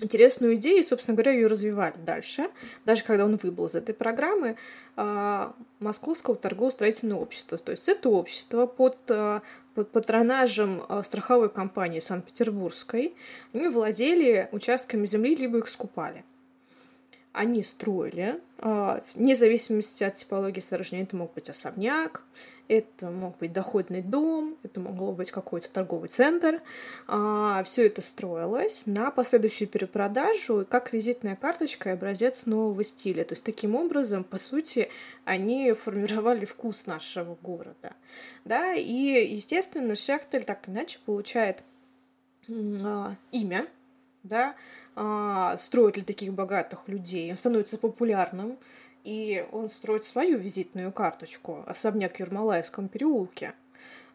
[0.00, 2.50] интересную идею, и, собственно говоря, ее развивали дальше.
[2.84, 4.56] Даже когда он выбыл из этой программы
[4.96, 7.58] э, Московского торгово-строительного общества.
[7.58, 9.40] То есть это общество под, э,
[9.74, 13.14] под патронажем э, страховой компании Санкт-Петербургской.
[13.52, 16.24] Они владели участками земли, либо их скупали.
[17.36, 22.22] Они строили, э, вне зависимости от типологии сооружения, это мог быть особняк,
[22.66, 26.62] это мог быть доходный дом, это могло быть какой-то торговый центр.
[27.06, 33.22] А, все это строилось на последующую перепродажу как визитная карточка и образец нового стиля.
[33.24, 34.88] То есть таким образом, по сути,
[35.26, 37.92] они формировали вкус нашего города.
[38.46, 38.72] Да?
[38.72, 41.62] И, естественно, Шехтель так иначе получает
[42.48, 43.66] а, имя,
[44.26, 44.54] да,
[44.94, 48.58] а, строит для таких богатых людей, он становится популярным,
[49.04, 53.54] и он строит свою визитную карточку «Особняк в Ермолаевском переулке».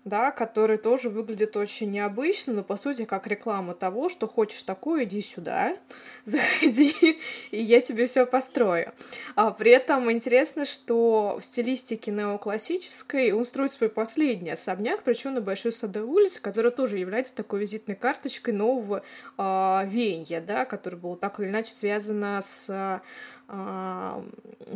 [0.04, 5.04] Да, который тоже выглядит очень необычно, но по сути как реклама того, что хочешь такое,
[5.04, 5.78] иди сюда,
[6.26, 7.20] заходи,
[7.52, 8.94] и я тебе все построю.
[9.36, 15.42] А при этом интересно, что в стилистике неоклассической он строит свой последний особняк, причем на
[15.42, 19.04] Большой Садовой улице, которая тоже является такой визитной карточкой нового
[19.38, 23.02] э, веяния, да, которое было так или иначе связано с
[23.48, 24.22] э,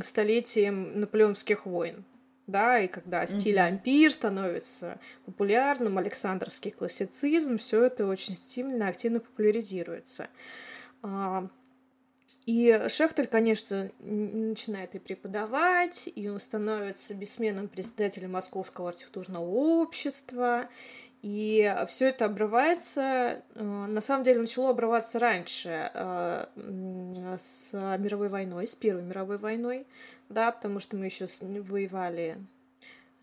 [0.03, 2.05] столетием наполеонских войн
[2.47, 3.67] да, и когда стиль mm-hmm.
[3.67, 10.27] ампир становится популярным, Александровский классицизм, все это очень сильно, активно популяризируется.
[11.01, 11.49] А,
[12.45, 20.69] и Шехтель, конечно, начинает и преподавать, и он становится бессменным председателем Московского архитектурного общества,
[21.25, 26.45] и все это обрывается, э, на самом деле начало обрываться раньше, э,
[27.39, 29.88] с мировой войной, с Первой мировой войной,
[30.29, 32.38] да, потому что мы еще воевали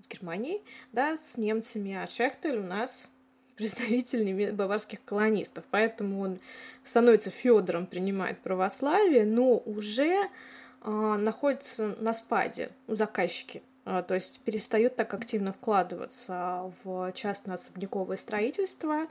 [0.01, 3.09] с Германией, да, с немцами, а Шехтель у нас
[3.57, 6.41] представитель баварских колонистов, поэтому он
[6.83, 10.29] становится Федором, принимает православие, но уже
[10.83, 17.57] э, находится на спаде у заказчики, э, то есть перестают так активно вкладываться в частное
[17.57, 19.07] особняковое строительство,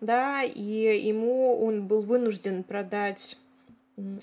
[0.00, 3.36] да, и ему он был вынужден продать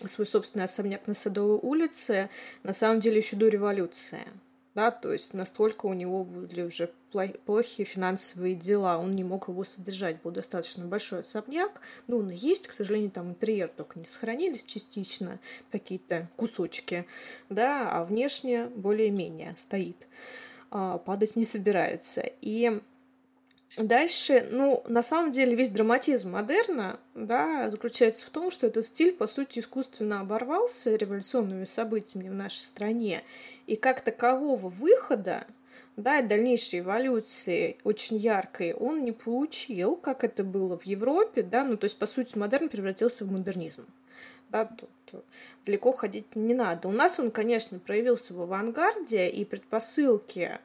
[0.07, 2.29] свой собственный особняк на Садовой улице,
[2.63, 4.23] на самом деле еще до революции.
[4.75, 9.63] Да, то есть настолько у него были уже плохие финансовые дела, он не мог его
[9.63, 14.63] содержать, был достаточно большой особняк, ну, он есть, к сожалению, там интерьер только не сохранились
[14.65, 15.39] частично,
[15.71, 17.08] какие-то кусочки,
[17.49, 20.08] да, а внешне более-менее стоит,
[20.69, 22.21] а, падать не собирается.
[22.41, 22.79] И
[23.77, 29.13] Дальше, ну, на самом деле весь драматизм модерна, да, заключается в том, что этот стиль,
[29.13, 33.23] по сути, искусственно оборвался революционными событиями в нашей стране,
[33.67, 35.45] и как такового выхода,
[35.97, 41.63] да, и дальнейшей эволюции очень яркой он не получил, как это было в Европе, да,
[41.63, 43.86] ну, то есть, по сути, модерн превратился в модернизм.
[44.49, 45.23] Да, тут
[45.65, 46.88] далеко ходить не надо.
[46.88, 50.60] У нас он, конечно, проявился в авангарде, и предпосылки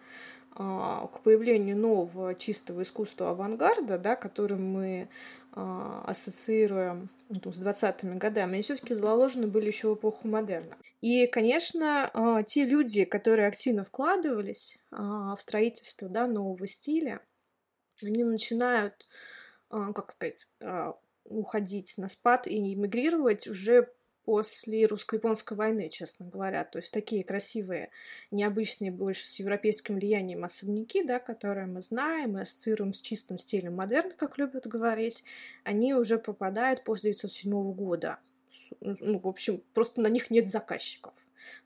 [0.54, 5.08] к появлению нового чистого искусства авангарда, да, который мы
[5.52, 10.76] а, ассоциируем ну, с 20-ми годами, они все-таки заложены были еще в эпоху модерна.
[11.00, 17.20] И, конечно, а, те люди, которые активно вкладывались в строительство да, нового стиля,
[18.02, 19.08] они начинают,
[19.70, 20.48] как сказать,
[21.24, 23.92] уходить на спад и эмигрировать уже
[24.24, 26.64] после русско-японской войны, честно говоря.
[26.64, 27.90] То есть такие красивые,
[28.30, 33.74] необычные больше с европейским влиянием особняки, да, которые мы знаем и ассоциируем с чистым стилем
[33.74, 35.24] модерн, как любят говорить,
[35.62, 38.18] они уже попадают после 1907 года.
[38.80, 41.14] Ну, в общем, просто на них нет заказчиков.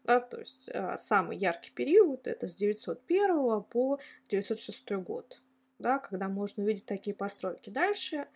[0.05, 5.41] Да, то есть э, самый яркий период это с 901 по 906 год
[5.79, 7.71] да, когда можно увидеть такие постройки.
[7.71, 8.27] Дальше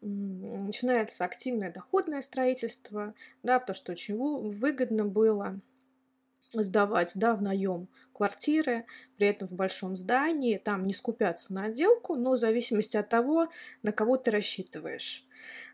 [0.00, 5.60] начинается активное доходное строительство, да, потому что очень выгодно было
[6.52, 8.84] сдавать да, в наем квартиры,
[9.16, 13.48] при этом в большом здании, там не скупятся на отделку, но в зависимости от того,
[13.82, 15.26] на кого ты рассчитываешь,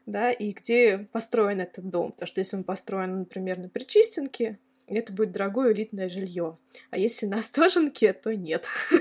[0.06, 2.12] да, и где построен этот дом.
[2.12, 4.58] Потому что если он построен, например, на Причистенке,
[4.96, 6.56] это будет дорогое элитное жилье.
[6.90, 8.66] А если на Остоженке, то нет.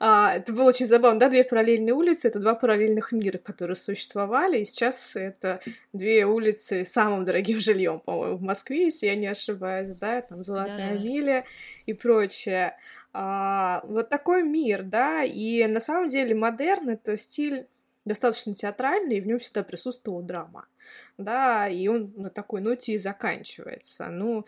[0.00, 4.60] а, это было очень забавно, да, две параллельные улицы, это два параллельных мира, которые существовали,
[4.60, 5.60] и сейчас это
[5.92, 10.42] две улицы с самым дорогим жильем, по-моему, в Москве, если я не ошибаюсь, да, там
[10.42, 11.02] Золотая да.
[11.02, 11.44] миля
[11.84, 12.76] и прочее.
[13.12, 17.66] А, вот такой мир, да, и на самом деле модерн— это стиль
[18.06, 20.66] достаточно театральный, и в нем всегда присутствовала драма.
[21.18, 24.08] Да, и он на такой ноте и заканчивается.
[24.08, 24.46] Ну,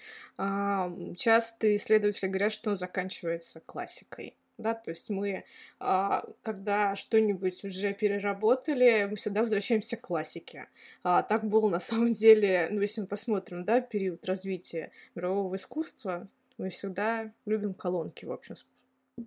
[1.17, 4.35] часто исследователи говорят, что он заканчивается классикой.
[4.59, 5.45] Да, то есть мы,
[5.79, 10.67] а, когда что-нибудь уже переработали, мы всегда возвращаемся к классике.
[11.05, 16.27] А, так было на самом деле, ну, если мы посмотрим, да, период развития мирового искусства,
[16.59, 18.57] мы всегда любим колонки, в общем,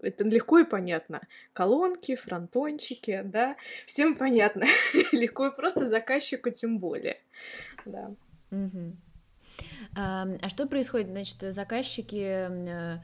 [0.02, 1.22] это легко и понятно.
[1.54, 4.66] Колонки, фронтончики, да, всем понятно.
[5.12, 7.20] легко и просто заказчику тем более.
[7.86, 8.12] Да.
[9.96, 11.08] А, а что происходит?
[11.08, 13.00] Значит, заказчики э,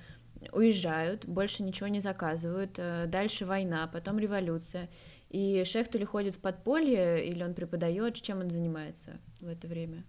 [0.52, 4.90] уезжают, больше ничего не заказывают, э, дальше война, потом революция.
[5.30, 10.04] И Шехтель ходит в подполье или он преподает, чем он занимается в это время?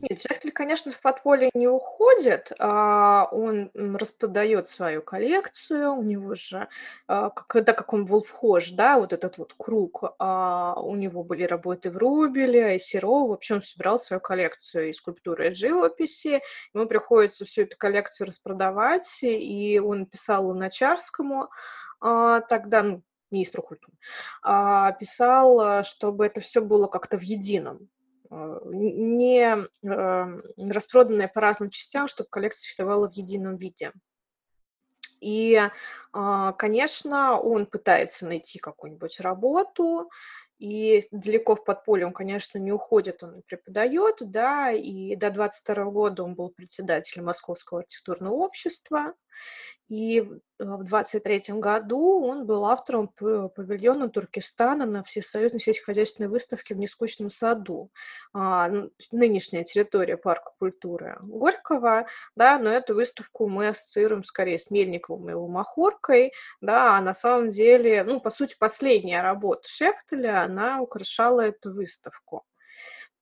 [0.00, 6.68] Нет, Шехтель, конечно, в подполье не уходит, а он распродает свою коллекцию, у него же,
[7.08, 11.42] а, так как он был вхож, да, вот этот вот круг, а, у него были
[11.42, 16.42] работы в Рубеле, и Серова, в общем, он собирал свою коллекцию и скульптуры, и живописи,
[16.74, 21.48] ему приходится всю эту коллекцию распродавать, и он писал Луначарскому,
[22.00, 23.96] а, тогда, ну, министру культуры,
[24.42, 27.88] а, писал, чтобы это все было как-то в едином,
[28.30, 33.92] не а, распроданное по разным частям, чтобы коллекция существовала в едином виде.
[35.20, 35.60] И,
[36.12, 40.10] а, конечно, он пытается найти какую-нибудь работу,
[40.58, 46.24] и далеко в подполье он, конечно, не уходит, он преподает, да, и до 22 года
[46.24, 49.14] он был председателем Московского архитектурного общества,
[49.88, 50.20] и
[50.58, 57.90] в 23 году он был автором павильона Туркестана на Всесоюзной сельскохозяйственной выставке в Нескучном саду.
[58.34, 58.70] А,
[59.10, 65.32] нынешняя территория парка культуры Горького, да, но эту выставку мы ассоциируем скорее с Мельниковым и
[65.32, 71.40] его Махоркой, да, а на самом деле, ну, по сути, последняя работа Шехтеля, она украшала
[71.40, 72.57] эту выставку а,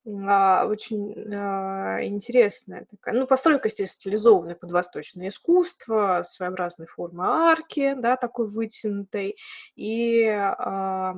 [0.09, 3.13] очень а, интересная такая.
[3.13, 9.35] Ну, постройка, естественно, стилизованная под восточное искусство, своеобразной формы арки, да, такой вытянутой.
[9.75, 11.15] И а,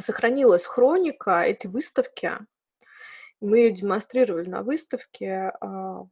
[0.00, 2.32] сохранилась хроника этой выставки.
[3.40, 6.08] Мы ее демонстрировали на выставке а, в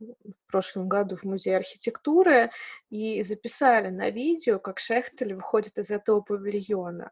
[0.46, 2.52] прошлом году в Музее архитектуры
[2.90, 7.10] и записали на видео, как Шехтель выходит из этого павильона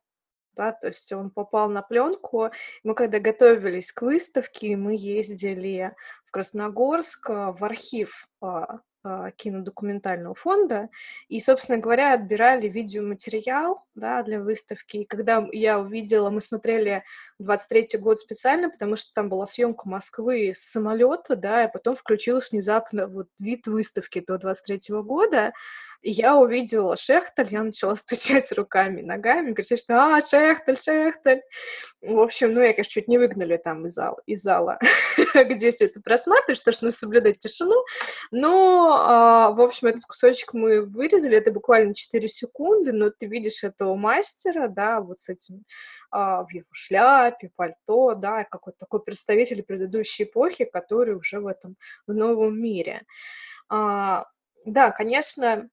[0.60, 2.50] да, то есть он попал на пленку.
[2.84, 5.94] Мы когда готовились к выставке, мы ездили
[6.26, 10.90] в Красногорск э, в архив а, а, кинодокументального фонда
[11.28, 14.98] и, собственно говоря, отбирали видеоматериал да, для выставки.
[14.98, 17.04] И когда я увидела, мы смотрели
[17.40, 22.52] 23-й год специально, потому что там была съемка Москвы с самолета, да, и потом включилась
[22.52, 25.54] внезапно вот вид выставки до 23-го года,
[26.02, 31.42] и я увидела Шехтель, я начала стучать руками, ногами, кричать, что «А, Шехтель, Шехтель!»
[32.00, 34.78] В общем, ну, я, конечно, чуть не выгнали там из зала, из зала
[35.34, 37.84] где все это просматриваешь, потому что нужно соблюдать тишину.
[38.30, 43.62] Но, а, в общем, этот кусочек мы вырезали, это буквально 4 секунды, но ты видишь
[43.64, 45.64] этого мастера, да, вот с этим
[46.10, 51.76] а, в его шляпе, пальто, да, какой-то такой представитель предыдущей эпохи, который уже в этом,
[52.06, 53.02] в новом мире.
[53.68, 54.26] А,
[54.64, 55.68] да, конечно,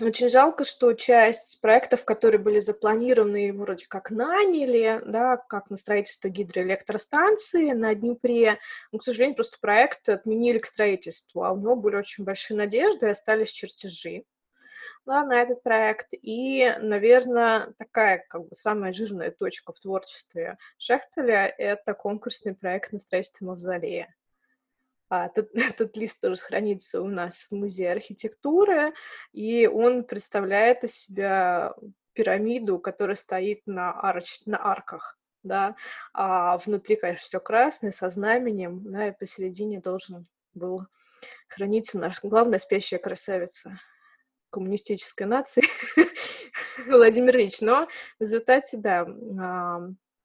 [0.00, 6.28] очень жалко, что часть проектов, которые были запланированы, вроде как наняли, да, как на строительство
[6.28, 8.58] гидроэлектростанции на Днепре,
[8.92, 13.06] но, к сожалению, просто проект отменили к строительству, а у него были очень большие надежды,
[13.06, 14.24] и остались чертежи
[15.06, 16.08] да, на этот проект.
[16.10, 22.98] И, наверное, такая как бы самая жирная точка в творчестве Шехтеля— это конкурсный проект на
[22.98, 24.14] строительство мавзолея.
[25.08, 28.94] А, этот, этот лист тоже хранится у нас в Музее архитектуры,
[29.32, 31.74] и он представляет из себя
[32.12, 35.76] пирамиду, которая стоит на, арч, на арках, да,
[36.12, 40.86] а внутри, конечно, все красное, со знаменем, да, и посередине должен был
[41.48, 43.78] храниться наша главная спящая красавица
[44.50, 45.64] коммунистической нации
[46.86, 47.60] Владимир Ильич.
[47.60, 47.88] Но
[48.18, 49.06] в результате, да,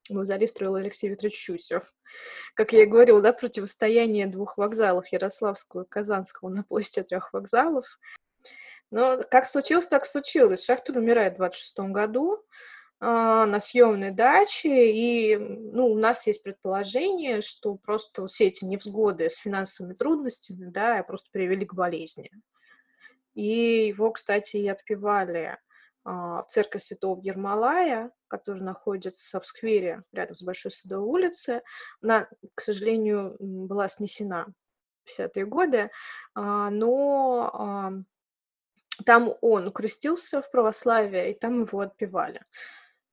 [0.09, 1.93] мавзолей строил Алексей Викторович Чусев.
[2.53, 7.99] Как я и говорила, да, противостояние двух вокзалов, Ярославского и Казанского, на площади трех вокзалов.
[8.91, 10.65] Но как случилось, так случилось.
[10.65, 12.43] Шахтер умирает в 26 году
[12.99, 19.29] э, на съемной даче, и ну, у нас есть предположение, что просто все эти невзгоды
[19.29, 22.29] с финансовыми трудностями, да, просто привели к болезни.
[23.33, 25.57] И его, кстати, и отпевали
[26.03, 31.61] в церковь Святого Ермолая, которая находится в сквере рядом с Большой Садовой улицей.
[32.01, 34.47] Она, к сожалению, была снесена
[35.05, 35.91] в 50-е годы,
[36.33, 38.03] а, но
[39.05, 42.41] там он крестился в православие, и там его отпевали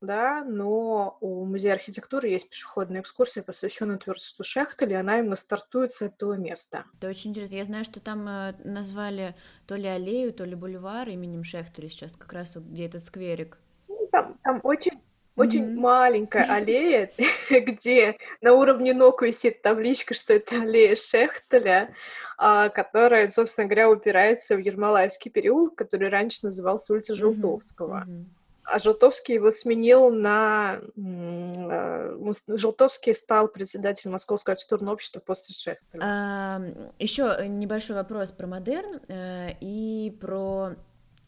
[0.00, 5.92] да, но у Музея архитектуры есть пешеходная экскурсия, посвященная творчеству Шехтеля, и она именно стартует
[5.92, 6.84] с этого места.
[6.98, 7.56] Это очень интересно.
[7.56, 9.34] Я знаю, что там э, назвали
[9.66, 13.58] то ли аллею, то ли бульвар именем Шехтеля сейчас, как раз где этот скверик.
[13.88, 15.00] Ну, там, там очень
[15.38, 15.80] очень mm-hmm.
[15.80, 17.12] маленькая аллея,
[17.50, 21.94] где на уровне ног висит табличка, что это аллея Шехтеля,
[22.36, 28.04] а, которая, собственно говоря, упирается в Ермолаевский переулок, который раньше назывался улица Желтовского.
[28.08, 28.24] Mm-hmm.
[28.70, 30.80] А Желтовский его сменил на...
[30.96, 36.02] Э, Желтовский стал председателем Московского архитектурного общества после Шехтера.
[36.02, 36.60] А,
[36.98, 40.74] еще небольшой вопрос про модерн э, и про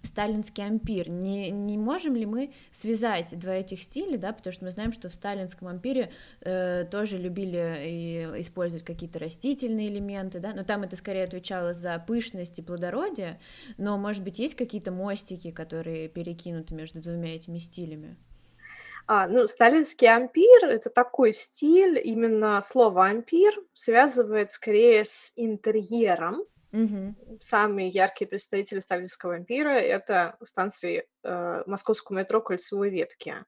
[0.02, 1.08] сталинский ампир.
[1.08, 5.08] Не, не можем ли мы связать два этих стиля, да, потому что мы знаем, что
[5.08, 10.96] в сталинском ампире э, тоже любили и использовать какие-то растительные элементы, да, но там это
[10.96, 13.40] скорее отвечало за пышность и плодородие,
[13.76, 18.16] но, может быть, есть какие-то мостики, которые перекинуты между двумя этими стилями?
[19.06, 27.38] А, ну, сталинский ампир— это такой стиль, именно слово ампир связывает скорее с интерьером, Угу.
[27.40, 33.44] Самые яркие представители сталинского вампира— это станции э, московского метро кольцевой ветки.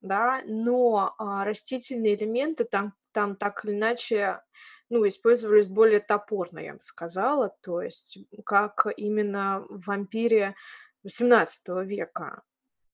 [0.00, 4.40] Да, но э, растительные элементы там, там так или иначе
[4.90, 10.54] ну, использовались более топорно, я бы сказала, то есть как именно в вампире
[11.04, 12.42] XVIII века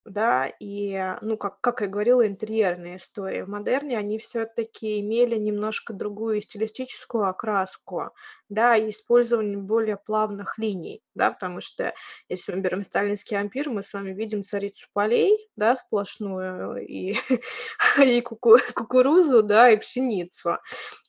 [0.05, 3.43] да, и, ну, как, как я говорила, интерьерные истории.
[3.43, 8.11] В модерне они все-таки имели немножко другую стилистическую окраску,
[8.49, 11.95] да, и использование более плавных линий, да, потому что
[12.29, 17.17] если мы берем сталинский ампир, мы с вами видим царицу полей, да, сплошную, и,
[17.99, 20.59] и куку, кукурузу, да, и пшеницу.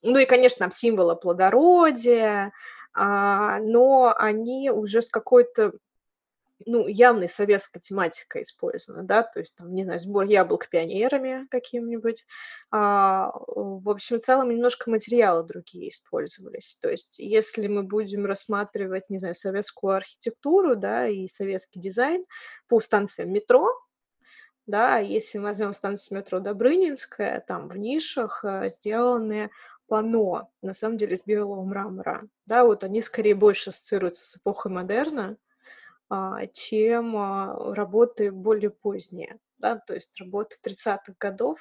[0.01, 2.51] Ну и, конечно, символы плодородия,
[2.93, 5.73] а, но они уже с какой-то
[6.65, 12.25] ну, явной советской тематикой использована, да, то есть там, не знаю, сбор яблок пионерами каким-нибудь.
[12.71, 16.77] А, в общем, в целом немножко материалы другие использовались.
[16.81, 22.25] То есть если мы будем рассматривать, не знаю, советскую архитектуру, да, и советский дизайн
[22.67, 23.67] по станциям метро,
[24.65, 29.49] да, если мы возьмем станцию метро Добрынинская, там в нишах э, сделаны
[29.87, 32.27] панно, на самом деле, из белого мрамора.
[32.45, 35.37] Да, вот они скорее больше ассоциируются с эпохой модерна,
[36.53, 41.59] чем а, работы более поздние, да, то есть работы 30-х годов,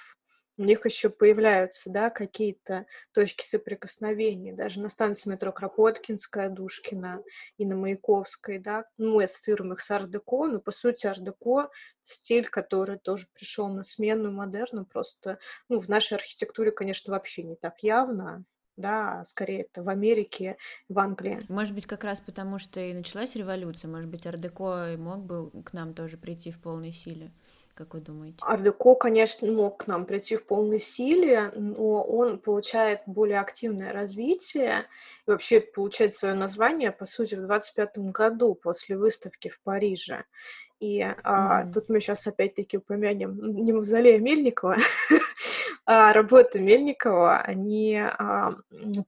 [0.58, 7.22] у них еще появляются, да, какие-то точки соприкосновения, даже на станции метро Кропоткинская, Душкина
[7.56, 11.70] и на Маяковской, да, ну, мы ассоциируем их с ар-деко, но, по сути, ар-деко—
[12.02, 15.38] стиль, который тоже пришел на смену модерну, просто,
[15.68, 18.44] ну, в нашей архитектуре, конечно, вообще не так явно,
[18.76, 20.56] да, а скорее это в Америке,
[20.88, 21.44] в Англии.
[21.48, 25.72] Может быть, как раз потому, что и началась революция, может быть, Ардеко мог бы к
[25.72, 27.30] нам тоже прийти в полной силе.
[27.74, 28.36] Как вы думаете?
[28.42, 34.86] Ардеко, конечно, мог к нам прийти в полной силе, но он получает более активное развитие
[35.26, 40.24] и вообще получает свое название, по сути, в 25 году после выставки в Париже.
[40.80, 41.20] И mm-hmm.
[41.22, 44.76] а, тут мы сейчас опять-таки упомянем не мавзолея Мельникова,
[45.84, 48.54] работы Мельникова, они а,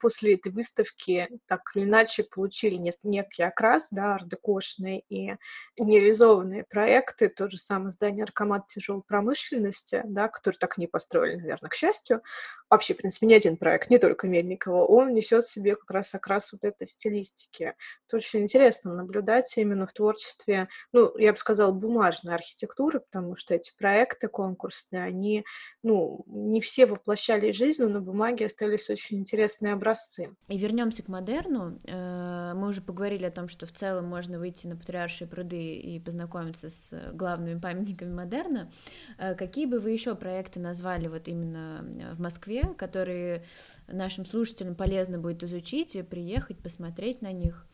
[0.00, 5.36] после этой выставки так или иначе получили некий окрас, да, ардекошные и
[5.78, 11.70] нереализованные проекты, то же самое здание Аркомат тяжелой промышленности, да, который так не построили, наверное,
[11.70, 12.22] к счастью.
[12.70, 16.14] Вообще, в принципе, ни один проект, не только Мельникова, он несет в себе как раз
[16.14, 17.74] окрас вот этой стилистики.
[18.08, 23.54] Это очень интересно наблюдать именно в творчестве, ну, я бы сказала, бумажной архитектуры, потому что
[23.54, 25.44] эти проекты конкурсные, они,
[25.82, 30.34] ну, не все воплощали жизнь, но на бумаге остались очень интересные образцы.
[30.48, 31.78] И вернемся к модерну.
[31.86, 36.00] Э, мы уже поговорили о том, что в целом можно выйти на Патриаршие пруды и
[36.00, 38.72] познакомиться с главными памятниками модерна.
[39.18, 41.84] Э, какие бы вы еще проекты назвали вот именно
[42.14, 43.44] в Москве, которые
[43.88, 47.66] нашим слушателям полезно будет изучить и приехать, посмотреть на них?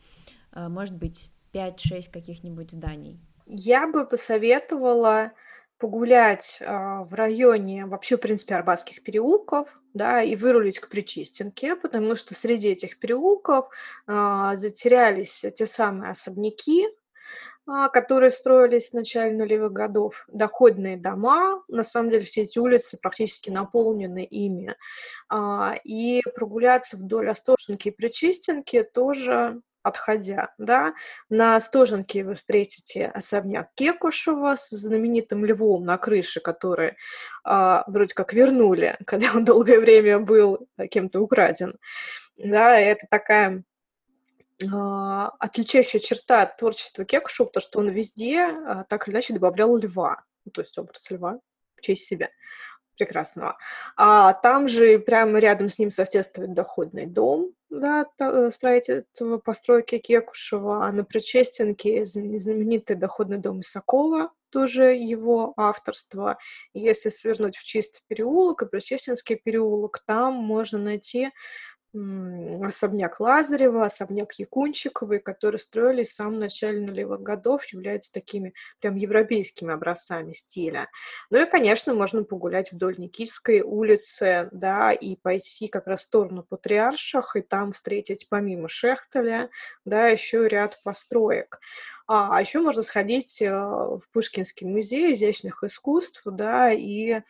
[0.51, 3.19] Э, может быть, 5-6 каких-нибудь зданий?
[3.45, 5.31] Я бы посоветовала
[5.77, 12.15] погулять а, в районе вообще, в принципе, Арбатских переулков, да, и вырулить к Причистенке, потому
[12.15, 13.69] что среди этих переулков
[14.05, 16.91] а, затерялись те самые особняки, а,
[17.93, 23.49] которые строились в начале нулевых годов, доходные дома, на самом деле все эти улицы практически
[23.49, 24.75] наполнены ими,
[25.29, 30.93] а, и прогуляться вдоль Остоженки и Причистенки тоже отходя, да,
[31.29, 36.97] на Стоженке вы встретите особняк Кекушева с знаменитым львом на крыше, который
[37.43, 41.77] а, вроде как вернули, когда он долгое время был кем-то украден.
[42.37, 43.70] Да, это такая а,
[45.39, 50.51] отличающая черта творчества Кекушева, то, что он везде а, так или иначе добавлял льва, ну,
[50.51, 51.39] то есть образ льва
[51.75, 52.29] в честь себя
[52.97, 53.57] прекрасного.
[53.95, 60.85] А там же прямо рядом с ним соседствует доходный дом, да, э, строительство постройки Кекушева,
[60.85, 66.37] а на Причестенке знаменитый доходный дом Исакова, тоже его авторство.
[66.73, 71.31] Если свернуть в чистый переулок и Причестенский переулок, там можно найти
[71.93, 79.73] особняк Лазарева, особняк Якунчиковой, которые строились в самом начале нулевых годов, являются такими прям европейскими
[79.73, 80.89] образцами стиля.
[81.29, 86.43] Ну и, конечно, можно погулять вдоль Никитской улицы, да, и пойти как раз в сторону
[86.43, 89.49] Патриарших, и там встретить помимо Шехтеля,
[89.83, 91.59] да, еще ряд построек.
[92.07, 97.21] А, а еще можно сходить э, в Пушкинский музей изящных искусств, да, и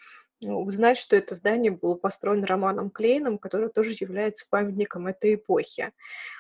[0.42, 5.92] узнать, что это здание было построено Романом Клейном, который тоже является памятником этой эпохи.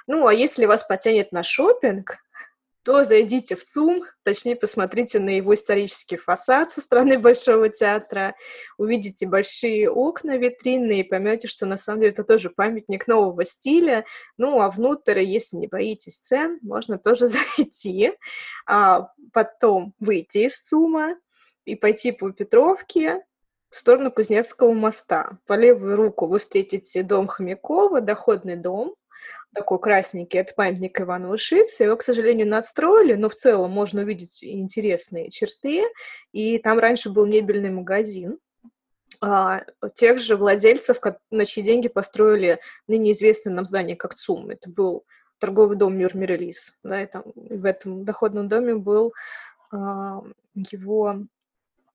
[0.07, 2.17] Ну, а если вас потянет на шопинг,
[2.83, 8.35] то зайдите в ЦУМ, точнее, посмотрите на его исторический фасад со стороны Большого театра,
[8.77, 14.05] увидите большие окна витринные и поймете, что на самом деле это тоже памятник нового стиля.
[14.37, 17.27] Ну, а внутрь, если не боитесь цен, можно тоже
[17.57, 18.13] зайти,
[18.65, 21.17] а потом выйти из ЦУМа
[21.65, 23.23] и пойти по Петровке,
[23.71, 25.37] в сторону Кузнецкого моста.
[25.47, 28.95] По левую руку вы встретите дом Хомякова, доходный дом,
[29.53, 31.85] такой красненький, это памятник Ивана Ушицы.
[31.85, 35.85] Его, к сожалению, надстроили, но в целом можно увидеть интересные черты.
[36.33, 38.37] И там раньше был мебельный магазин,
[39.21, 39.63] а,
[39.95, 40.99] тех же владельцев,
[41.29, 44.49] на чьи деньги построили ныне известное нам здание как ЦУМ.
[44.49, 45.05] Это был
[45.39, 46.77] торговый дом Мюрмерлис.
[46.83, 49.13] Да, и там, в этом доходном доме был
[49.71, 50.21] а,
[50.55, 51.25] его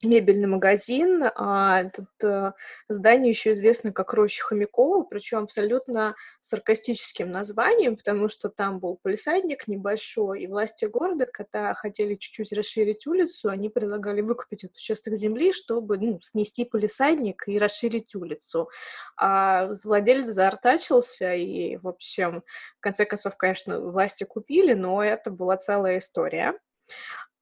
[0.03, 1.25] мебельный магазин.
[1.35, 2.53] А это э,
[2.89, 9.67] здание еще известно как Роща Хомякова, причем абсолютно саркастическим названием, потому что там был полисадник
[9.67, 15.53] небольшой, и власти города, когда хотели чуть-чуть расширить улицу, они предлагали выкупить этот участок земли,
[15.53, 18.69] чтобы ну, снести полисадник и расширить улицу.
[19.17, 22.43] А владелец заортачился, и, в общем,
[22.77, 26.55] в конце концов, конечно, власти купили, но это была целая история.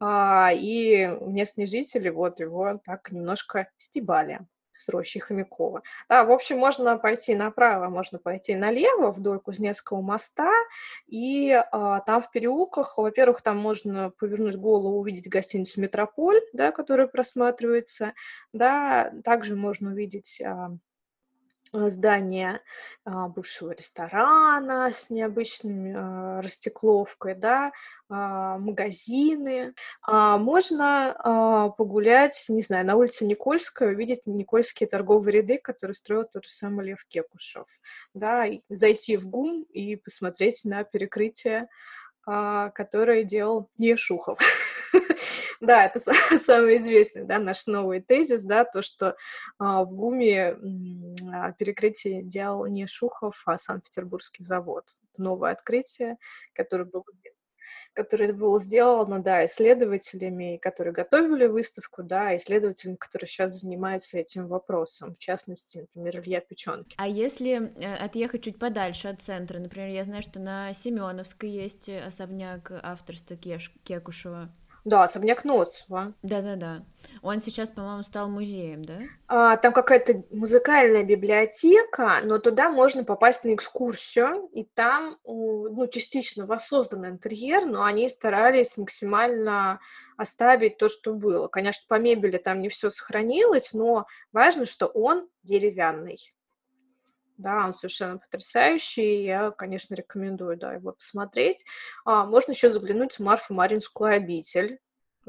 [0.06, 4.40] А, и местные жители вот его так немножко стебали
[4.76, 5.82] с рощи Хомякова.
[6.10, 10.52] Да, в общем, можно пойти направо, можно пойти налево вдоль Кузнецкого моста,
[11.06, 17.06] и а, там в переулках, во-первых, там можно повернуть голову, увидеть гостиницу «Метрополь», да, которая
[17.06, 18.12] просматривается,
[18.52, 20.76] да, также можно увидеть а,
[21.88, 22.60] здание
[23.04, 27.72] а, бывшего ресторана с необычной а, растекловкой, да,
[28.08, 29.74] а, магазины.
[30.06, 36.50] Можно погулять, не знаю, на улице Никольская, увидеть Никольские торговые ряды, которые строил тот же
[36.50, 37.66] самый Лев Кекушев,
[38.12, 41.68] да, зайти в ГУМ и посмотреть на перекрытие,
[42.24, 44.38] которое делал Ешухов.
[45.60, 45.98] Да, это
[46.40, 49.16] самый известный, да, наш новый тезис, да, то, что
[49.58, 50.58] а, в ГУМе
[51.32, 54.84] а, перекрытие делал не Шухов, а Санкт-Петербургский завод.
[55.16, 56.18] Новое открытие,
[56.54, 57.04] которое было
[57.92, 65.14] которое было сделано, да, исследователями, которые готовили выставку, да, исследователями, которые сейчас занимаются этим вопросом,
[65.14, 66.94] в частности, например, Илья Печенки.
[66.98, 71.88] А если э, отъехать чуть подальше от центра, например, я знаю, что на Семеновской есть
[71.88, 73.72] особняк авторства Кеш...
[73.84, 74.50] Кекушева,
[74.84, 76.12] да, особняк Ноцева.
[76.22, 76.84] Да-да-да.
[77.22, 78.98] Он сейчас, по-моему, стал музеем, да?
[79.28, 86.44] А, там какая-то музыкальная библиотека, но туда можно попасть на экскурсию, и там, ну, частично
[86.46, 89.80] воссоздан интерьер, но они старались максимально
[90.18, 91.48] оставить то, что было.
[91.48, 96.33] Конечно, по мебели там не все сохранилось, но важно, что он деревянный.
[97.36, 99.24] Да, он совершенно потрясающий.
[99.24, 101.64] Я, конечно, рекомендую да, его посмотреть.
[102.04, 104.78] А, можно еще заглянуть в Марфу Маринскую обитель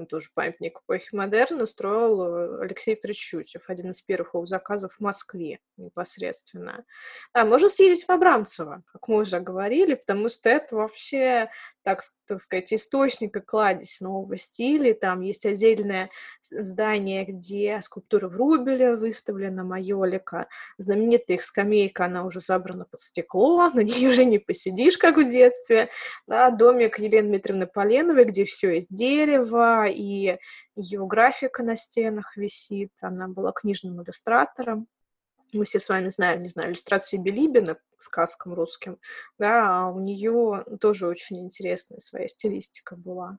[0.05, 4.99] тоже памятник эпохи модерна, строил э, Алексей Викторович Щутев, один из первых его заказов в
[4.99, 6.83] Москве непосредственно.
[7.33, 11.49] Да, можно съездить в Абрамцево, как мы уже говорили, потому что это вообще,
[11.85, 14.95] так, так сказать, источник и кладезь нового стиля.
[14.95, 16.09] Там есть отдельное
[16.41, 20.47] здание, где скульптура Врубеля выставлена, Майолика.
[20.79, 25.29] Знаменитая их скамейка, она уже забрана под стекло, на ней уже не посидишь, как в
[25.29, 25.89] детстве.
[26.27, 30.39] Да, домик Елены Дмитриевны Поленовой, где все из дерева, и
[30.75, 34.87] ее графика на стенах висит, она была книжным иллюстратором.
[35.55, 38.97] Мы все с вами знаем, не знаю, иллюстрации Билибина к сказкам русским,
[39.39, 43.37] да, а у нее тоже очень интересная своя стилистика была.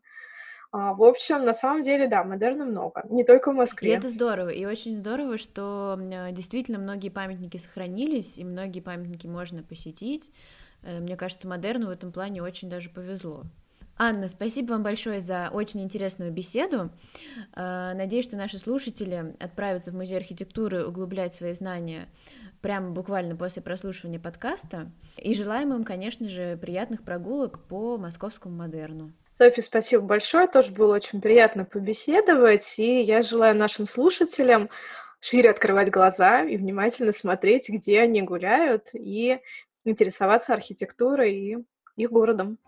[0.72, 3.90] А, в общем, на самом деле, да, модерна много, не только в Москве.
[3.90, 5.98] И это здорово, и очень здорово, что
[6.32, 10.32] действительно многие памятники сохранились, и многие памятники можно посетить.
[10.82, 13.44] Э, мне кажется, модерну в этом плане очень даже повезло.
[13.98, 16.90] Анна, спасибо вам большое за очень интересную беседу.
[17.54, 22.06] Э, надеюсь, что наши слушатели отправятся в музей архитектуры углублять свои знания
[22.60, 24.90] прямо буквально после прослушивания подкаста.
[25.16, 29.12] И желаем им, конечно же, приятных прогулок по московскому модерну.
[29.34, 30.46] Софья, спасибо большое.
[30.46, 32.74] Тоже было очень приятно побеседовать.
[32.78, 34.68] И я желаю нашим слушателям
[35.26, 39.40] шире открывать глаза и внимательно смотреть, где они гуляют, и
[39.84, 41.56] интересоваться архитектурой и
[41.96, 42.58] их городом.